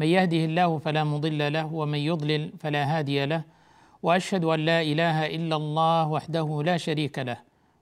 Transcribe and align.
من 0.00 0.06
يهده 0.06 0.44
الله 0.44 0.78
فلا 0.78 1.04
مضل 1.04 1.52
له 1.52 1.74
ومن 1.74 1.98
يضلل 1.98 2.52
فلا 2.58 2.82
هادي 2.98 3.26
له 3.26 3.42
وأشهد 4.02 4.44
أن 4.44 4.60
لا 4.60 4.80
إله 4.82 5.26
إلا 5.26 5.56
الله 5.56 6.08
وحده 6.08 6.62
لا 6.64 6.76
شريك 6.76 7.18
له 7.18 7.36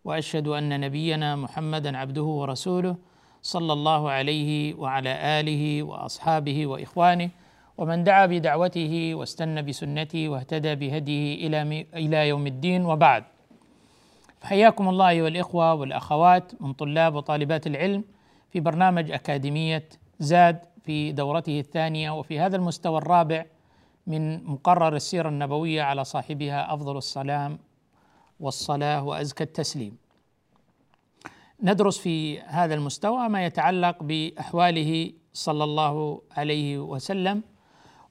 وأشهد 0.04 0.48
أن 0.48 0.80
نبينا 0.80 1.36
محمدا 1.36 1.98
عبده 1.98 2.22
ورسوله 2.22 2.96
صلى 3.42 3.72
الله 3.72 4.10
عليه 4.10 4.74
وعلى 4.74 5.12
آله 5.40 5.82
وأصحابه 5.82 6.66
وإخوانه 6.66 7.30
ومن 7.78 8.04
دعا 8.04 8.26
بدعوته 8.26 9.14
واستنى 9.14 9.62
بسنته 9.62 10.28
واهتدى 10.28 10.74
بهديه 10.74 11.46
إلى 11.46 11.86
إلى 11.94 12.28
يوم 12.28 12.46
الدين 12.46 12.84
وبعد. 12.84 13.24
فحياكم 14.40 14.88
الله 14.88 15.08
أيها 15.08 15.28
الإخوة 15.28 15.74
والأخوات 15.74 16.62
من 16.62 16.72
طلاب 16.72 17.14
وطالبات 17.14 17.66
العلم 17.66 18.04
في 18.50 18.60
برنامج 18.60 19.10
أكاديمية 19.10 19.88
زاد 20.18 20.67
في 20.88 21.12
دورته 21.12 21.60
الثانية 21.60 22.10
وفي 22.10 22.40
هذا 22.40 22.56
المستوى 22.56 22.98
الرابع 22.98 23.44
من 24.06 24.44
مقرر 24.44 24.96
السيرة 24.96 25.28
النبوية 25.28 25.82
على 25.82 26.04
صاحبها 26.04 26.74
أفضل 26.74 26.96
السلام 26.96 27.58
والصلاة 28.40 29.04
وأزكى 29.04 29.44
التسليم. 29.44 29.96
ندرس 31.62 31.98
في 31.98 32.40
هذا 32.40 32.74
المستوى 32.74 33.28
ما 33.28 33.44
يتعلق 33.44 34.02
بأحواله 34.02 35.12
صلى 35.32 35.64
الله 35.64 36.22
عليه 36.36 36.78
وسلم 36.78 37.42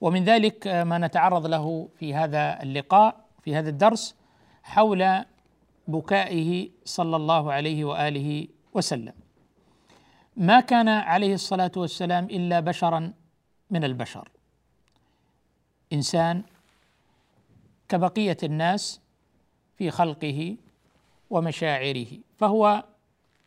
ومن 0.02 0.23
ذلك 0.23 0.67
ما 0.67 0.98
نتعرض 0.98 1.45
له 1.48 1.89
في 2.00 2.14
هذا 2.14 2.64
اللقاء 2.64 3.16
في 3.42 3.55
هذا 3.55 3.70
الدرس 3.70 4.16
حول 4.64 5.23
بكائه 5.88 6.70
صلى 6.86 7.16
الله 7.16 7.53
عليه 7.53 7.86
وآله 7.86 8.48
وسلم 8.73 9.14
ما 10.38 10.59
كان 10.59 10.88
عليه 10.88 11.33
الصلاة 11.33 11.71
والسلام 11.77 12.25
إلا 12.25 12.59
بشرا 12.59 13.13
من 13.69 13.83
البشر. 13.83 14.30
إنسان 15.93 16.43
كبقية 17.89 18.38
الناس 18.43 19.02
في 19.77 19.91
خلقه 19.91 20.55
ومشاعره 21.30 22.08
فهو 22.38 22.83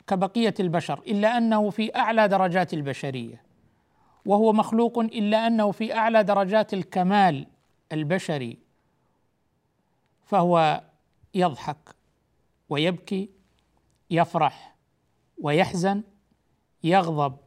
كبقية 0.07 0.53
البشر 0.59 0.99
إلا 0.99 1.37
أنه 1.37 1.69
في 1.69 1.95
أعلى 1.95 2.27
درجات 2.27 2.73
البشرية 2.73 3.41
وهو 4.25 4.53
مخلوق 4.53 4.99
إلا 4.99 5.47
أنه 5.47 5.71
في 5.71 5.95
أعلى 5.95 6.23
درجات 6.23 6.73
الكمال 6.73 7.47
البشري 7.91 8.57
فهو 10.25 10.81
يضحك 11.33 11.95
ويبكي 12.69 13.29
يفرح 14.09 14.75
ويحزن 15.41 16.03
يغضب 16.83 17.37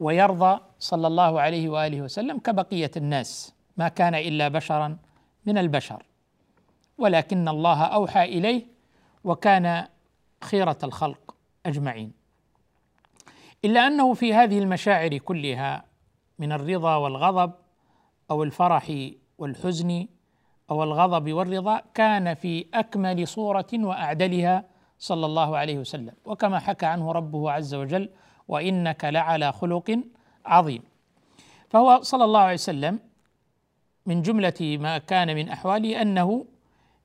ويرضى 0.00 0.60
صلى 0.78 1.06
الله 1.06 1.40
عليه 1.40 1.68
وآله 1.68 2.02
وسلم 2.02 2.38
كبقية 2.38 2.90
الناس 2.96 3.54
ما 3.76 3.88
كان 3.88 4.14
إلا 4.14 4.48
بشرا 4.48 4.96
من 5.46 5.58
البشر. 5.58 6.02
ولكن 6.98 7.48
الله 7.48 7.82
أوحى 7.82 8.24
إليه 8.24 8.66
وكان 9.24 9.86
خيرة 10.44 10.78
الخلق 10.82 11.34
أجمعين. 11.66 12.12
إلا 13.64 13.86
أنه 13.86 14.14
في 14.14 14.34
هذه 14.34 14.58
المشاعر 14.58 15.18
كلها 15.18 15.84
من 16.38 16.52
الرضا 16.52 16.96
والغضب 16.96 17.52
أو 18.30 18.42
الفرح 18.42 19.10
والحزن 19.38 20.06
أو 20.70 20.82
الغضب 20.82 21.32
والرضا 21.32 21.82
كان 21.94 22.34
في 22.34 22.66
أكمل 22.74 23.28
صورة 23.28 23.66
وأعدلها 23.74 24.64
صلى 24.98 25.26
الله 25.26 25.56
عليه 25.56 25.78
وسلم. 25.78 26.12
وكما 26.24 26.58
حكى 26.58 26.86
عنه 26.86 27.12
ربه 27.12 27.50
عز 27.50 27.74
وجل 27.74 28.10
وإنك 28.50 29.04
لعلى 29.04 29.52
خلق 29.52 29.88
عظيم. 30.46 30.82
فهو 31.70 32.02
صلى 32.02 32.24
الله 32.24 32.40
عليه 32.40 32.54
وسلم 32.54 32.98
من 34.06 34.22
جملة 34.22 34.78
ما 34.80 34.98
كان 34.98 35.34
من 35.34 35.48
أحواله 35.48 36.02
أنه 36.02 36.44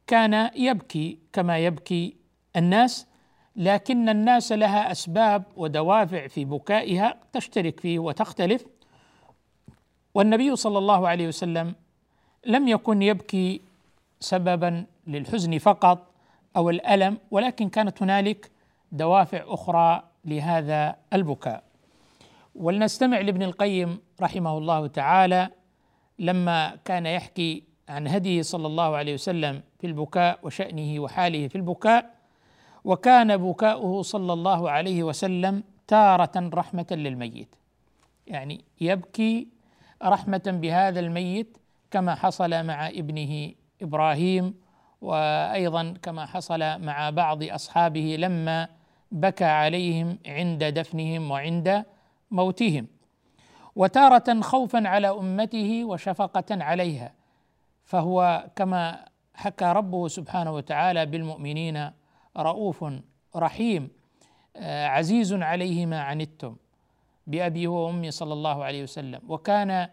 كان 0.08 0.50
يبكي 0.56 1.20
كما 1.34 1.58
يبكي 1.58 2.16
الناس 2.56 3.08
لكن 3.56 4.10
الناس 4.10 4.52
لها 4.52 4.92
أسباب 4.92 5.44
ودوافع 5.58 6.28
في 6.28 6.46
بكائها 6.46 7.16
تشترك 7.34 7.80
فيه 7.80 8.00
وتختلف. 8.00 8.66
والنبي 10.14 10.56
صلى 10.56 10.78
الله 10.78 11.08
عليه 11.08 11.28
وسلم 11.28 11.76
لم 12.46 12.68
يكن 12.68 13.02
يبكي 13.02 13.62
سببا 14.20 14.86
للحزن 15.08 15.58
فقط 15.58 16.12
أو 16.58 16.70
الألم 16.70 17.18
ولكن 17.32 17.70
كانت 17.70 18.02
هنالك 18.04 18.52
دوافع 18.92 19.44
أخرى 19.48 20.04
لهذا 20.26 20.96
البكاء. 21.14 21.64
ولنستمع 22.56 23.20
لابن 23.22 23.44
القيم 23.44 24.00
رحمه 24.22 24.58
الله 24.58 24.88
تعالى 24.88 25.50
لما 26.20 26.76
كان 26.86 27.06
يحكي 27.06 27.64
عن 27.90 28.08
هديه 28.08 28.42
صلى 28.42 28.68
الله 28.68 28.96
عليه 28.96 29.14
وسلم 29.14 29.62
في 29.80 29.88
البكاء 29.88 30.40
وشأنه 30.44 31.00
وحاله 31.00 31.48
في 31.48 31.56
البكاء 31.56 32.16
وكان 32.84 33.38
بكاؤه 33.38 34.02
صلى 34.02 34.34
الله 34.34 34.70
عليه 34.72 35.04
وسلم 35.04 35.64
تارة 35.88 36.50
رحمة 36.54 36.88
للميت. 36.92 37.56
يعني 38.28 38.66
يبكي 38.82 39.48
رحمة 40.04 40.42
بهذا 40.46 41.00
الميت 41.00 41.58
كما 41.92 42.16
حصل 42.16 42.64
مع 42.64 42.88
ابنه 42.90 43.52
إبراهيم 43.82 44.54
وأيضا 45.02 45.94
كما 46.02 46.26
حصل 46.26 46.82
مع 46.82 47.10
بعض 47.10 47.44
أصحابه 47.44 48.16
لما 48.20 48.68
بكى 49.12 49.46
عليهم 49.46 50.18
عند 50.26 50.64
دفنهم 50.64 51.32
وعند 51.32 51.86
موتهم 52.32 52.88
وتارة 53.76 54.42
خوفا 54.42 54.88
على 54.88 55.10
أمته 55.10 55.86
وشفقة 55.86 56.64
عليها. 56.64 57.14
فهو 57.84 58.46
كما 58.56 59.06
حكى 59.34 59.66
ربه 59.66 60.08
سبحانه 60.08 60.52
وتعالى 60.52 61.06
بالمؤمنين 61.06 61.92
رؤوف 62.38 62.86
رحيم 63.36 63.90
عزيز 64.62 65.34
عليه 65.34 65.86
ما 65.86 66.02
عنتم 66.02 66.56
بأبي 67.28 67.68
وأمي 67.68 68.12
صلى 68.12 68.34
الله 68.34 68.64
عليه 68.64 68.84
وسلم. 68.84 69.22
وكان 69.28 69.90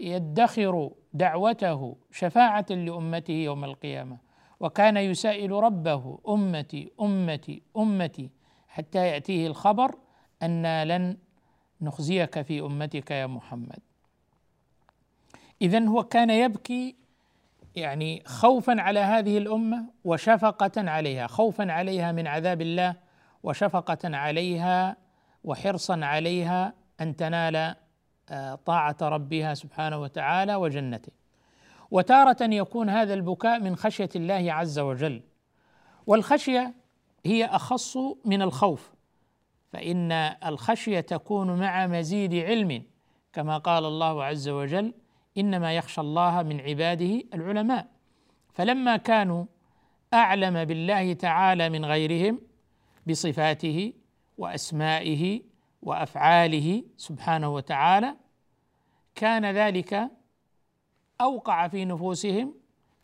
يدخر 0.00 0.90
دعوته 1.12 1.96
شفاعة 2.10 2.66
لأمته 2.70 3.32
يوم 3.32 3.64
القيامة. 3.64 4.16
وكان 4.60 4.96
يسائل 4.96 5.50
ربه 5.50 6.18
أمتي 6.28 6.92
أمتي 7.00 7.62
أمتي 7.76 8.30
حتى 8.74 9.06
يأتيه 9.06 9.46
الخبر 9.46 9.94
أنا 10.42 10.84
لن 10.84 11.16
نخزيك 11.80 12.42
في 12.42 12.60
أمتك 12.60 13.10
يا 13.10 13.26
محمد. 13.26 13.78
إذا 15.62 15.84
هو 15.84 16.04
كان 16.04 16.30
يبكي 16.30 16.96
يعني 17.76 18.22
خوفا 18.26 18.80
على 18.80 19.00
هذه 19.00 19.38
الأمة 19.38 19.86
وشفقة 20.04 20.90
عليها 20.90 21.26
خوفا 21.26 21.72
عليها 21.72 22.12
من 22.12 22.26
عذاب 22.26 22.60
الله 22.60 22.94
وشفقة 23.42 24.16
عليها 24.16 24.96
وحرصا 25.44 26.04
عليها 26.04 26.74
أن 27.00 27.16
تنال 27.16 27.74
آه، 28.30 28.54
طاعة 28.54 28.96
ربها 29.02 29.54
سبحانه 29.54 29.98
وتعالى 29.98 30.54
وجنته. 30.54 31.12
وتارة 31.90 32.42
يكون 32.42 32.90
هذا 32.90 33.14
البكاء 33.14 33.60
من 33.60 33.76
خشية 33.76 34.08
الله 34.16 34.52
عز 34.52 34.78
وجل. 34.78 35.22
والخشية 36.06 36.83
هي 37.26 37.44
أخص 37.44 37.96
من 38.24 38.42
الخوف 38.42 38.94
فإن 39.72 40.12
الخشية 40.46 41.00
تكون 41.00 41.60
مع 41.60 41.86
مزيد 41.86 42.34
علم 42.34 42.82
كما 43.32 43.58
قال 43.58 43.84
الله 43.84 44.24
عز 44.24 44.48
وجل 44.48 44.94
إنما 45.38 45.76
يخشى 45.76 46.00
الله 46.00 46.42
من 46.42 46.60
عباده 46.60 47.22
العلماء. 47.34 47.86
فلما 48.52 48.96
كانوا 48.96 49.44
أعلم 50.14 50.64
بالله 50.64 51.12
تعالى 51.12 51.68
من 51.68 51.84
غيرهم 51.84 52.40
بصفاته 53.06 53.92
وأسمائه 54.38 55.42
وأفعاله 55.82 56.84
سبحانه 56.96 57.54
وتعالى 57.54 58.16
كان 59.14 59.46
ذلك 59.46 60.10
أوقع 61.20 61.68
في 61.68 61.84
نفوسهم 61.84 62.54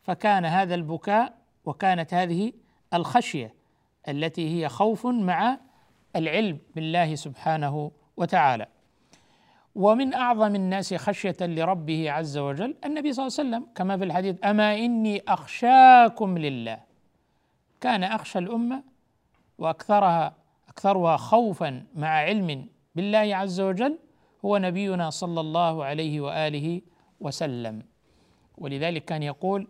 فكان 0.03 0.45
هذا 0.45 0.75
البكاء 0.75 1.39
وكانت 1.65 2.15
هذه 2.15 2.53
الخشية. 2.95 3.60
التي 4.09 4.63
هي 4.63 4.69
خوف 4.69 5.07
مع 5.07 5.59
العلم 6.17 6.59
بالله 6.75 7.15
سبحانه 7.15 7.91
وتعالى. 8.17 8.67
ومن 9.75 10.15
أعظم 10.15 10.55
الناس 10.55 10.95
خشية 10.95 11.37
لربه 11.41 12.11
عز 12.11 12.39
وجل 12.39 12.75
النبي 12.85 13.13
صلى 13.13 13.27
الله 13.27 13.39
عليه 13.39 13.49
وسلم 13.49 13.73
كما 13.75 13.97
في 13.97 14.05
الحديث 14.05 14.37
أما 14.45 14.75
إني 14.75 15.23
أخشاكم 15.29 16.39
لله. 16.39 16.81
كان 17.81 18.03
أخشى 18.05 18.39
الأمة 18.39 18.83
وأكثرها 19.59 20.35
أكثرها 20.69 21.17
خوفا 21.17 21.85
مع 21.95 22.09
علم 22.09 22.69
بالله 22.95 23.37
عز 23.37 23.61
وجل 23.61 23.99
هو 24.45 24.59
نبينا 24.59 25.11
صلى 25.11 25.41
الله 25.41 25.85
عليه 25.85 26.21
وآله 26.21 26.81
وسلم. 27.21 27.83
ولذلك 28.59 29.05
كان 29.05 29.23
يقول 29.23 29.69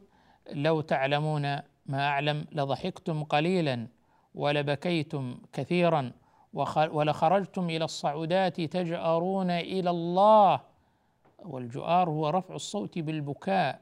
لو 0.53 0.81
تعلمون 0.81 1.43
ما 1.87 2.09
أعلم 2.09 2.47
لضحكتم 2.53 3.25
قليلا. 3.25 3.87
ولبكيتم 4.35 5.39
كثيرا 5.53 6.13
ولخرجتم 6.77 7.71
إلى 7.71 7.85
الصعودات 7.85 8.61
تجأرون 8.61 9.51
إلى 9.51 9.91
الله. 9.91 10.61
والجؤار 11.39 12.11
هو 12.11 12.29
رفع 12.29 12.55
الصوت 12.55 12.99
بالبكاء. 12.99 13.81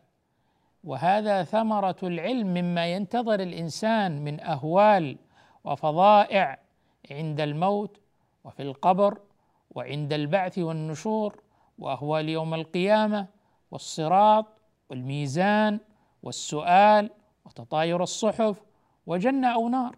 وهذا 0.85 1.45
ثمرة 1.45 1.97
العلم 2.03 2.47
مما 2.47 2.87
ينتظر 2.87 3.41
الإنسان 3.41 4.25
من 4.25 4.41
أهوال 4.41 5.19
وفظائع 5.65 6.59
عند 7.11 7.41
الموت 7.41 8.00
وفي 8.45 8.62
القبر 8.62 9.19
وعند 9.71 10.12
البعث 10.12 10.59
والنشور 10.59 11.43
واهوال 11.79 12.29
يوم 12.29 12.55
القيامة 12.55 13.27
والصراط 13.71 14.47
والميزان 14.91 15.81
والسؤال 16.23 17.11
وتطاير 17.45 18.03
الصحف 18.03 18.62
وجنة 19.06 19.55
أو 19.55 19.69
نار. 19.69 19.97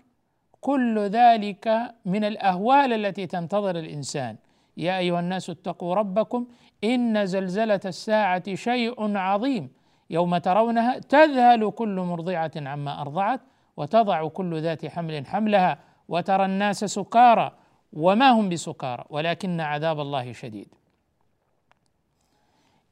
كل 0.60 0.98
ذلك 0.98 1.94
من 2.04 2.24
الأهوال 2.24 2.92
التي 2.92 3.26
تنتظر 3.26 3.78
الإنسان. 3.78 4.36
يا 4.76 4.98
أيها 4.98 5.20
الناس 5.20 5.50
اتقوا 5.50 5.94
ربكم 5.94 6.46
إن 6.84 7.26
زلزلة 7.26 7.80
الساعة 7.84 8.54
شيء 8.54 9.16
عظيم. 9.16 9.70
يوم 10.10 10.38
ترونها 10.38 10.98
تذهل 10.98 11.70
كل 11.70 11.96
مرضعة 12.00 12.50
عما 12.56 13.00
أرضعت 13.00 13.40
وتضع 13.76 14.28
كل 14.28 14.60
ذات 14.60 14.86
حمل 14.86 15.26
حملها 15.26 15.78
وترى 16.08 16.44
الناس 16.44 16.84
سكارى 16.84 17.52
وما 17.92 18.30
هم 18.30 18.48
بسكارى 18.48 19.04
ولكن 19.10 19.60
عذاب 19.60 20.00
الله 20.00 20.32
شديد. 20.32 20.68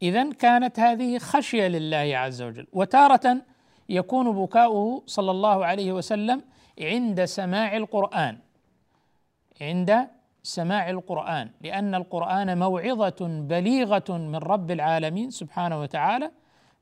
اذا 0.03 0.33
كانت 0.33 0.81
هذه 0.81 1.19
خشية 1.19 1.69
لله 1.69 2.19
عز 2.19 2.43
وجل 2.43 2.67
وتارة 2.73 3.37
يكون 3.89 4.33
بكاؤه 4.33 5.03
صلى 5.07 5.31
الله 5.31 5.67
عليه 5.67 5.93
وسلم 5.93 6.43
عند 6.81 7.25
سماع 7.25 7.77
القرآن. 7.77 8.39
عند 9.61 10.09
سماع 10.43 10.91
القرآن. 10.91 11.51
لأن 11.61 11.95
القرآن 11.95 12.59
موعظة 12.59 13.17
بليغة 13.21 14.05
من 14.09 14.37
رب 14.37 14.71
العالمين 14.71 15.31
سبحانه 15.31 15.81
وتعالى. 15.81 16.31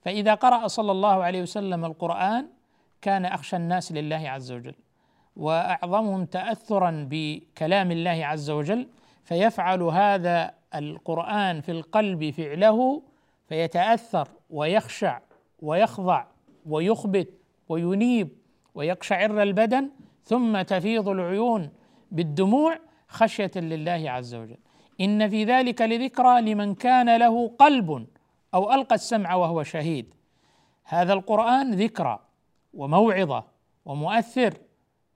فإذا 0.01 0.35
قرأ 0.35 0.67
صلى 0.69 0.93
الله 0.93 1.25
عليه 1.25 1.43
وسلم 1.43 1.85
القرآن 1.85 2.47
كان 3.03 3.25
أخشى 3.25 3.57
الناس 3.57 3.93
لله 3.93 4.31
عز 4.31 4.53
وجل. 4.53 4.75
وأعظمهم 5.37 6.25
تأثرا 6.25 7.07
بكلام 7.11 7.91
الله 7.91 8.27
عز 8.27 8.51
وجل. 8.51 8.89
فيفعل 9.25 9.83
هذا 9.83 10.55
القرآن 10.75 11.61
في 11.61 11.73
القلب 11.73 12.31
فعله 12.31 13.03
فيتأثر 13.49 14.29
ويخشع 14.51 15.21
ويخضع 15.63 16.25
ويخبت 16.67 17.29
وينيب 17.69 18.29
ويقشعر 18.77 19.43
البدن 19.43 19.91
ثم 20.25 20.63
تفيض 20.63 21.09
العيون 21.09 21.71
بالدموع 22.11 22.79
خشية 23.09 23.51
لله 23.57 24.11
عز 24.11 24.35
وجل. 24.35 24.57
إن 25.01 25.29
في 25.29 25.45
ذلك 25.45 25.83
لذكرى 25.83 26.41
لمن 26.41 26.75
كان 26.75 27.17
له 27.17 27.49
قلب 27.49 28.07
أو 28.55 28.73
ألقى 28.73 28.95
السمع 28.95 29.35
وهو 29.35 29.63
شهيد. 29.63 30.15
هذا 30.85 31.13
القرآن 31.13 31.75
ذكرى 31.75 32.19
وموعظة 32.75 33.45
ومؤثر. 33.85 34.55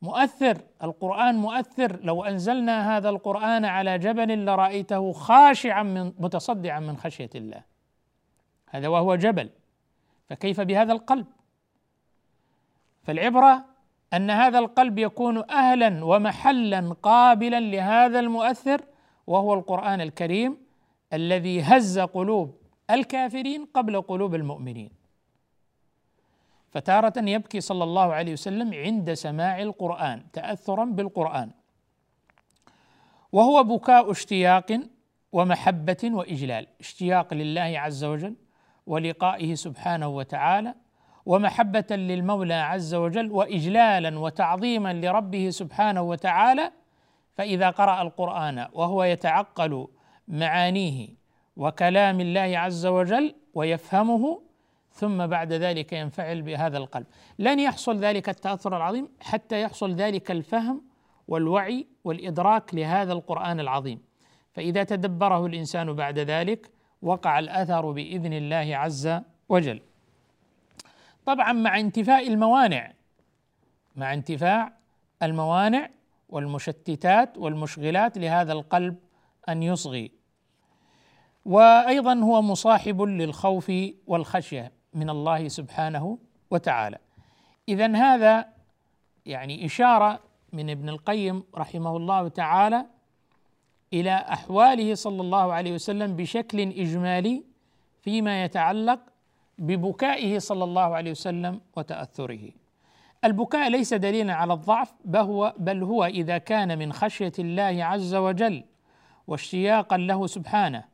مؤثر 0.03 0.59
القرآن 0.83 1.35
مؤثر. 1.35 2.01
لو 2.03 2.25
أنزلنا 2.25 2.97
هذا 2.97 3.09
القرآن 3.09 3.65
على 3.65 3.99
جبل 3.99 4.45
لرأيته 4.45 5.13
خاشعا 5.13 5.83
من 5.83 6.13
متصدعا 6.19 6.81
من 6.81 6.97
خشية 6.97 7.31
الله. 7.35 7.63
هذا 8.71 8.89
وهو 8.89 9.15
جبل. 9.15 9.51
فكيف 10.29 10.61
بهذا 10.61 10.93
القلب؟ 10.93 11.27
فالعبرة 13.03 13.65
أن 14.13 14.31
هذا 14.31 14.59
القلب 14.59 14.99
يكون 14.99 15.51
أهلا 15.51 16.05
ومحلا 16.05 16.95
قابلا 17.03 17.61
لهذا 17.61 18.21
المؤثر 18.21 18.81
وهو 19.27 19.55
القرآن 19.55 20.01
الكريم 20.01 20.57
الذي 21.13 21.63
هز 21.63 21.99
قلوب 21.99 22.55
الكافرين 22.91 23.65
قبل 23.75 24.03
قلوب 24.03 24.35
المؤمنين. 24.35 24.91
فتارة 26.71 27.13
يبكي 27.19 27.61
صلى 27.61 27.85
الله 27.85 28.13
عليه 28.13 28.33
وسلم 28.33 28.75
عند 28.75 29.13
سماع 29.15 29.63
القرآن 29.63 30.23
تأثرا 30.33 30.85
بالقرآن. 30.85 31.51
وهو 33.33 33.65
بكاء 33.65 34.11
اشتياق 34.11 34.81
ومحبة 35.33 35.97
وإجلال 36.05 36.67
اشتياق 36.81 37.35
لله 37.35 37.79
عز 37.79 38.05
وجل 38.05 38.35
ولقائه 38.87 39.55
سبحانه 39.55 40.09
وتعالى 40.09 40.75
ومحبة 41.27 41.87
للمولى 41.91 42.55
عز 42.55 42.95
وجل 42.95 43.31
واجلالا 43.31 44.19
وتعظيما 44.19 44.93
لربه 44.93 45.51
سبحانه 45.51 46.03
وتعالى 46.03 46.73
فإذا 47.35 47.71
قرأ 47.71 48.03
القرآن 48.03 48.67
وهو 48.73 49.05
يتعقل 49.05 49.87
معانيه 50.29 51.09
وكلام 51.57 52.21
الله 52.21 52.59
عز 52.59 52.87
وجل 52.87 53.35
ويفهمه 53.55 54.43
ثم 54.93 55.27
بعد 55.27 55.53
ذلك 55.53 55.93
ينفعل 55.93 56.43
بهذا 56.43 56.79
القلب. 56.79 57.07
لن 57.39 57.61
يحصل 57.61 57.99
ذلك 57.99 58.29
التأثر 58.29 58.77
العظيم 58.77 59.09
حتى 59.21 59.63
يحصل 59.63 59.95
ذلك 59.95 60.31
الفهم 60.31 60.83
والوعي 61.29 61.87
والإدراك 62.05 62.75
لهذا 62.75 63.13
القرآن 63.13 63.61
العظيم. 63.61 64.03
فإذا 64.53 64.83
تدبره 64.85 65.47
الإنسان 65.47 65.93
بعد 65.93 66.19
ذلك 66.19 66.71
وقع 67.03 67.39
الأثر 67.39 67.91
بإذن 67.91 68.33
الله 68.33 68.77
عز 68.77 69.21
وجل. 69.49 69.81
طبعا 71.35 71.53
مع 71.53 71.81
انتفاء 71.81 72.29
الموانع 72.29 72.93
مع 73.97 74.15
انتفاع 74.15 74.73
الموانع 75.23 75.91
والمشتتات 76.29 77.39
والمشغلات 77.39 78.19
لهذا 78.19 78.53
القلب 78.53 78.97
أن 79.49 79.63
يصغي. 79.63 80.13
وأيضا 81.45 82.15
هو 82.15 82.43
مصاحب 82.43 83.03
للخوف 83.03 83.73
والخشية 84.07 84.73
من 84.95 85.11
الله 85.11 85.49
سبحانه 85.49 86.19
وتعالى. 86.51 86.99
اذا 87.69 87.97
هذا 87.97 88.47
يعني 89.27 89.67
إشارة 89.67 90.21
من 90.53 90.71
ابن 90.71 90.89
القيم 90.89 91.45
رحمه 91.55 91.97
الله 91.97 92.29
تعالى 92.29 92.87
إلى 93.93 94.15
أحواله 94.15 94.95
صلى 94.95 95.21
الله 95.21 95.53
عليه 95.53 95.73
وسلم 95.73 96.17
بشكل 96.17 96.61
إجمالي 96.61 97.45
فيما 98.03 98.45
يتعلق 98.45 99.01
ببكائه 99.61 100.39
صلى 100.39 100.65
الله 100.65 100.95
عليه 100.97 101.11
وسلم 101.11 101.61
وتأثره. 101.77 102.51
البكاء 103.25 103.71
ليس 103.71 103.95
دليلا 103.95 104.35
على 104.35 104.53
الضعف 104.53 104.93
بل 105.59 105.83
هو, 105.83 106.05
إذا 106.05 106.39
كان 106.39 106.79
من 106.79 106.93
خشية 106.93 107.33
الله 107.39 107.85
عز 107.85 108.15
وجل 108.15 108.65
واشتياقا 109.27 109.97
له 109.97 110.27
سبحانه 110.27 110.85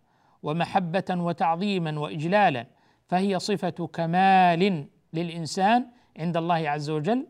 ومحبة 0.42 1.04
وتعظيما 1.10 1.98
واجلالا 1.98 2.66
فهي 3.08 3.38
صفة 3.38 3.86
كمال 3.92 4.86
للإنسان 5.12 5.86
عند 6.18 6.36
الله 6.36 6.68
عز 6.70 6.90
وجل 6.90 7.26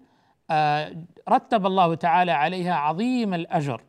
آه، 0.51 0.97
رتب 1.29 1.67
الله 1.67 1.95
تعالى 1.95 2.33
عليها 2.33 2.75
عظيم 2.75 3.35
الأجر. 3.35 3.83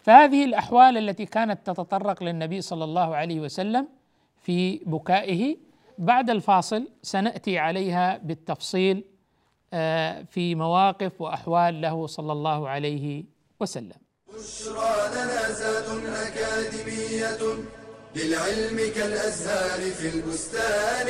فهذه 0.00 0.44
الأحوال 0.44 0.98
التي 0.98 1.26
كانت 1.26 1.66
تتطرق 1.66 2.22
للنبي 2.22 2.60
صلى 2.60 2.84
الله 2.84 3.16
عليه 3.16 3.40
وسلم 3.40 3.88
في 4.36 4.76
بكائه 4.86 5.56
بعد 5.98 6.30
الفاصل 6.30 6.88
سنأتي 7.02 7.58
عليها 7.58 8.18
بالتفصيل 8.18 9.04
آه، 9.72 10.22
في 10.22 10.54
مواقف 10.54 11.20
وأحوال 11.20 11.80
له 11.80 12.06
صلى 12.06 12.32
الله 12.32 12.68
عليه 12.68 13.24
وسلم. 13.60 13.96
بشرى 14.28 15.10
لنا 15.14 15.50
أكاديمية 16.28 17.38
للعلم 18.16 18.92
كالأزهار 18.94 19.80
في 19.90 20.08
البستان 20.16 21.08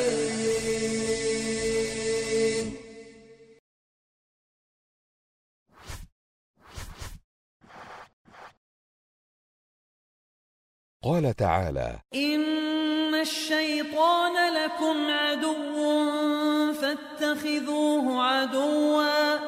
قال 11.04 11.37
تعالى 11.37 11.99
إن 12.14 13.14
الشيطان 13.14 14.54
لكم 14.54 15.11
عدو 15.11 16.73
فاتخذوه 16.73 18.23
عدوا. 18.23 19.38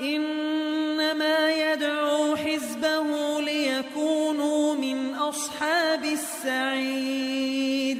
إنما 0.00 1.50
يدعو 1.50 2.36
حزبه 2.36 3.40
ليكونوا 3.40 4.74
من 4.74 5.14
أصحاب 5.14 6.04
السعير. 6.04 7.96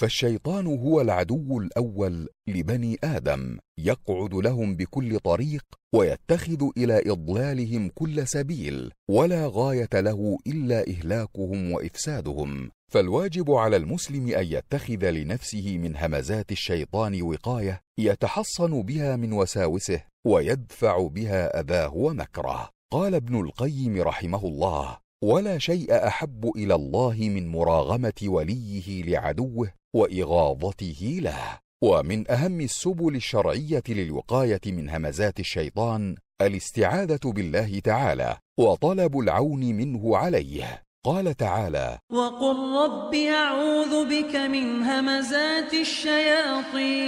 فالشيطان 0.00 0.66
هو 0.66 1.00
العدو 1.00 1.58
الأول 1.58 2.28
لبني 2.48 2.98
آدم 3.04 3.58
يقعد 3.78 4.34
لهم 4.34 4.76
بكل 4.76 5.18
طريق 5.18 5.64
ويتخذ 5.94 6.68
إلى 6.76 7.02
إضلالهم 7.06 7.90
كل 7.94 8.26
سبيل 8.28 8.92
ولا 9.10 9.50
غاية 9.52 9.88
له 9.94 10.38
إلا 10.46 10.90
إهلاكهم 10.90 11.72
وإفسادهم. 11.72 12.70
فالواجب 12.92 13.50
على 13.50 13.76
المسلم 13.76 14.28
أن 14.28 14.44
يتخذ 14.46 15.10
لنفسه 15.10 15.78
من 15.78 15.96
همزات 15.96 16.52
الشيطان 16.52 17.22
وقاية 17.22 17.80
يتحصن 17.98 18.82
بها 18.82 19.16
من 19.16 19.32
وساوسه 19.32 20.02
ويدفع 20.26 21.06
بها 21.06 21.60
اذاه 21.60 21.94
ومكره. 21.94 22.70
قال 22.92 23.14
ابن 23.14 23.40
القيم 23.40 24.02
رحمه 24.02 24.44
الله 24.46 24.98
ولا 25.24 25.58
شيء 25.58 26.06
أحب 26.06 26.50
إلى 26.56 26.74
الله 26.74 27.16
من 27.18 27.48
مراغمة 27.48 28.12
وليه 28.26 29.02
لعدوه 29.02 29.72
وإغاظته 29.96 31.18
له. 31.22 31.58
ومن 31.82 32.30
أهم 32.30 32.60
السبل 32.60 33.16
الشرعية 33.16 33.82
للوقاية 33.88 34.60
من 34.66 34.90
همزات 34.90 35.40
الشيطان 35.40 36.16
الاستعاذة 36.40 37.20
بالله 37.24 37.78
تعالى 37.78 38.36
وطلب 38.58 39.18
العون 39.18 39.60
منه 39.60 40.16
عليه. 40.16 40.82
قال 41.04 41.36
تعالى 41.36 41.98
وقل 42.12 42.56
رب 42.84 43.14
أعوذ 43.14 44.08
بك 44.08 44.36
من 44.36 44.82
همزات 44.82 45.74
الشياطين 45.74 47.06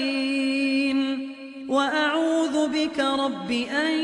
وأعوذ 1.69 2.69
بك 2.69 2.99
رب 2.99 3.51
أن 3.51 3.95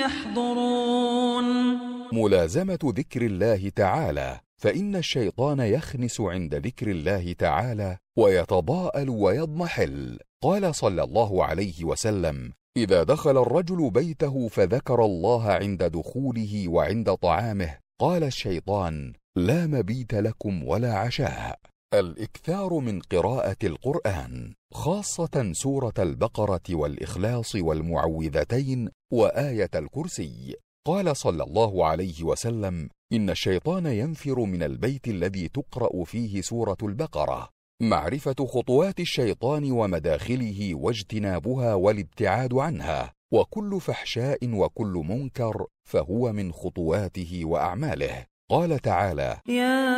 يحضرون. 0.00 1.89
ملازمة 2.12 2.78
ذكر 2.84 3.22
الله 3.22 3.68
تعالى 3.68 4.40
فإن 4.60 4.96
الشيطان 4.96 5.60
يخنس 5.60 6.20
عند 6.20 6.54
ذكر 6.54 6.90
الله 6.90 7.32
تعالى 7.32 7.98
ويتضاءل 8.18 9.08
ويضمحل. 9.08 10.18
قال 10.42 10.74
صلى 10.74 11.02
الله 11.02 11.44
عليه 11.44 11.84
وسلم 11.84 12.52
إذا 12.76 13.02
دخل 13.02 13.38
الرجل 13.42 13.90
بيته 13.90 14.48
فذكر 14.48 15.04
الله 15.04 15.52
عند 15.52 15.84
دخوله 15.84 16.68
وعند 16.68 17.14
طعامه. 17.14 17.78
قال 18.00 18.24
الشيطان 18.24 19.12
لا 19.36 19.66
مبيت 19.66 20.14
لكم 20.14 20.68
ولا 20.68 20.94
عشاء 20.94 21.58
الإكثار 21.94 22.78
من 22.78 23.00
قراءة 23.00 23.56
القرآن 23.64 24.54
خاصة 24.72 25.52
سورة 25.52 25.94
البقرة 25.98 26.62
والإخلاص 26.70 27.54
والمعوذتين 27.54 28.88
وآية 29.12 29.70
الكرسي. 29.74 30.56
قال 30.90 31.16
صلى 31.16 31.42
الله 31.42 31.86
عليه 31.86 32.22
وسلم 32.22 32.88
إن 33.12 33.30
الشيطان 33.30 33.86
ينفر 33.86 34.40
من 34.40 34.62
البيت 34.62 35.08
الذي 35.08 35.48
تقرأ 35.48 36.04
فيه 36.04 36.40
سورة 36.40 36.76
البقرة. 36.82 37.48
معرفة 37.82 38.34
خطوات 38.46 39.00
الشيطان 39.00 39.72
ومداخله 39.72 40.74
واجتنابها 40.74 41.74
والابتعاد 41.74 42.54
عنها 42.54 43.12
وكل 43.32 43.80
فحشاء 43.80 44.38
وكل 44.52 45.04
منكر 45.08 45.66
فهو 45.84 46.32
من 46.32 46.52
خطواته 46.52 47.40
وأعماله. 47.44 48.26
قال 48.50 48.78
تعالى 48.78 49.36
يا 49.46 49.90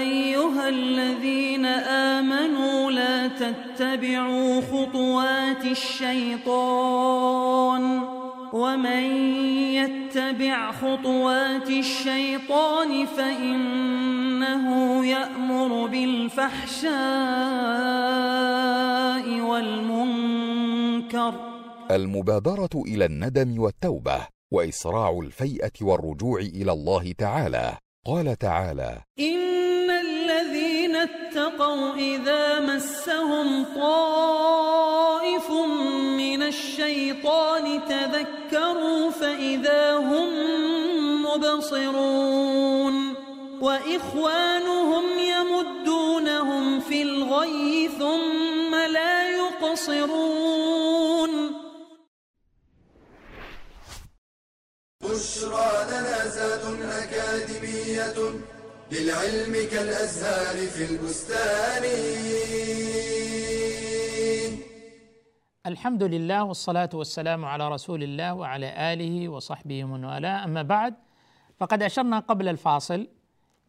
أيها 0.00 0.68
الذين 0.68 1.66
آمنوا 2.16 2.90
لا 2.90 3.28
تتبعوا 3.28 4.60
خطوات 4.60 5.64
الشيطان. 5.64 6.82
ومن 8.52 9.04
يتبع 9.74 10.72
خطوات 10.72 11.70
الشيطان 11.70 13.06
فإنه 13.06 14.66
يأمر 15.06 15.86
بالفحشاء 15.86 16.92
والمنكر. 19.40 21.34
المبادرة 21.90 22.70
إلى 22.74 23.04
الندم 23.04 23.60
والتوبة 23.60 24.26
وإسراع 24.52 25.18
الفيئة 25.22 25.72
والرجوع 25.82 26.40
إلى 26.40 26.72
الله 26.72 27.12
تعالى. 27.12 27.76
قال 28.06 28.38
تعالى 28.38 29.00
إن 29.20 29.52
الذين 30.92 30.96
اتقوا 30.96 31.94
إذا 31.94 32.60
مسهم 32.60 33.64
طائف 33.74 35.50
من 36.16 36.42
الشيطان 36.42 37.80
تذكروا 37.88 39.10
فإذا 39.10 39.96
هم 39.96 40.28
مبصرون 41.22 43.14
وإخوانهم 43.60 45.04
يمدونهم 45.18 46.80
في 46.80 47.02
الغي 47.02 47.88
ثم 47.98 48.74
لا 48.74 49.30
يقصرون 49.30 50.42
بشرى 55.00 55.86
لنا 55.90 56.22
أكاديمية 57.02 58.14
للعلم 58.92 59.54
كالأزهار 59.70 60.56
في 60.66 60.84
البستان. 60.92 61.84
الحمد 65.66 66.02
لله 66.02 66.44
والصلاة 66.44 66.88
والسلام 66.94 67.44
على 67.44 67.68
رسول 67.68 68.02
الله 68.02 68.34
وعلى 68.34 68.92
آله 68.92 69.28
وصحبه 69.28 69.84
ومن 69.84 70.04
والاه. 70.04 70.44
أما 70.44 70.62
بعد 70.62 70.94
فقد 71.58 71.82
أشرنا 71.82 72.18
قبل 72.18 72.48
الفاصل 72.48 73.08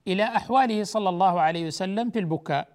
إلى 0.08 0.24
أحواله 0.24 0.84
صلى 0.84 1.10
الله 1.10 1.42
عليه 1.42 1.68
وسلم 1.68 2.10
في 2.10 2.20
البكاء. 2.20 2.68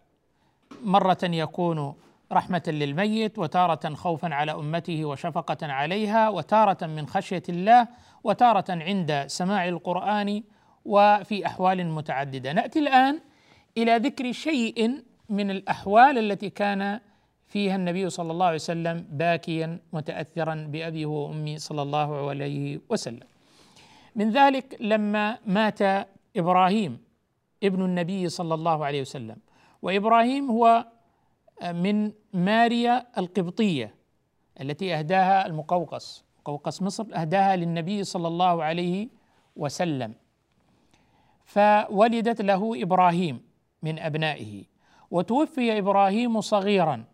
مرة 0.84 1.18
يكون 1.22 1.94
رحمة 2.32 2.62
للميت 2.66 3.38
وتارة 3.38 3.94
خوفا 3.94 4.34
على 4.34 4.52
أمته 4.52 5.04
وشفقة 5.04 5.66
عليها 5.72 6.28
وتارة 6.28 6.86
من 6.86 7.06
خشية 7.06 7.42
الله 7.48 7.88
وتارة 8.24 8.64
عند 8.68 9.24
سماع 9.26 9.68
القرآن 9.68 10.42
وفي 10.88 11.46
أحوال 11.46 11.86
متعددة. 11.86 12.52
نأتي 12.52 12.78
الآن 12.78 13.20
إلى 13.76 13.96
ذكر 13.96 14.32
شيء 14.32 15.04
من 15.28 15.50
الأحوال 15.50 16.18
التي 16.18 16.50
كان 16.50 17.00
فيها 17.46 17.76
النبي 17.76 18.10
صلى 18.10 18.32
الله 18.32 18.46
عليه 18.46 18.64
وسلم 18.64 19.06
باكيا 19.10 19.80
متأثرا 19.92 20.54
بأبيه 20.54 21.06
وأمي 21.06 21.58
صلى 21.58 21.82
الله 21.82 22.28
عليه 22.28 22.80
وسلم. 22.88 23.28
من 24.16 24.30
ذلك 24.30 24.76
لما 24.80 25.38
مات 25.46 26.08
إبراهيم 26.36 26.98
ابن 27.62 27.84
النبي 27.84 28.28
صلى 28.28 28.54
الله 28.54 28.84
عليه 28.84 29.00
وسلم. 29.00 29.36
وإبراهيم 29.82 30.50
هو 30.50 30.86
من 31.62 32.12
ماريا 32.32 33.06
القبطية 33.18 33.94
التي 34.60 34.94
أهداها 34.94 35.46
المقوقس. 35.46 36.24
مقوقس 36.40 36.82
مصر 36.82 37.04
أهداها 37.14 37.56
للنبي 37.56 38.04
صلى 38.04 38.28
الله 38.28 38.62
عليه 38.62 39.08
وسلم. 39.56 40.14
فولدت 41.48 42.40
له 42.42 42.82
إبراهيم 42.82 43.40
من 43.82 43.98
أبنائه. 43.98 44.64
وتوفي 45.10 45.78
إبراهيم 45.78 46.40
صغيرا. 46.40 47.04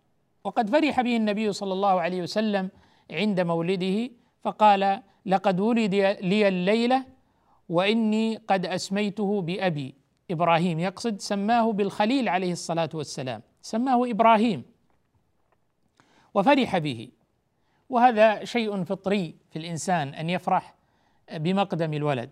وقد 0.45 0.71
فرح 0.71 1.01
به 1.01 1.17
النبي 1.17 1.53
صلى 1.53 1.73
الله 1.73 2.01
عليه 2.01 2.23
وسلم 2.23 2.71
عند 3.11 3.41
مولده 3.41 4.11
فقال 4.43 5.03
لقد 5.27 5.61
ولد 5.61 5.95
لي 6.21 6.49
الليلة 6.49 7.05
وإني 7.69 8.37
قد 8.37 8.67
أسميته 8.67 9.41
بأبي. 9.41 9.95
إبراهيم 10.31 10.81
يقصد 10.81 11.21
سماه 11.21 11.73
بالخليل 11.73 12.29
عليه 12.29 12.53
الصلاة 12.53 12.91
والسلام 12.95 13.43
سماه 13.63 14.11
إبراهيم. 14.11 14.65
وفرح 16.35 16.79
به. 16.79 17.09
وهذا 17.91 18.45
شيء 18.45 18.85
فطري 18.85 19.35
في 19.51 19.59
الإنسان 19.59 20.15
أن 20.15 20.31
يفرح 20.31 20.75
بمقدم 21.33 21.95
الولد. 21.95 22.31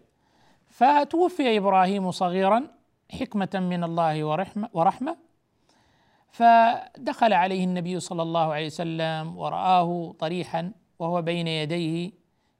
فتوفي 0.73 1.57
إبراهيم 1.57 2.11
صغيرا 2.11 2.69
حكمة 3.11 3.49
من 3.55 3.85
الله 3.85 4.25
ورحمة, 4.25 4.69
ورحمة. 4.73 5.17
فدخل 6.33 7.33
عليه 7.33 7.64
النبي 7.64 8.00
صلى 8.00 8.23
الله 8.23 8.52
عليه 8.52 8.67
وسلم 8.67 9.37
ورآه 9.38 10.12
طريحا 10.19 10.73
وهو 10.99 11.23
بين 11.23 11.49
يديه 11.49 12.12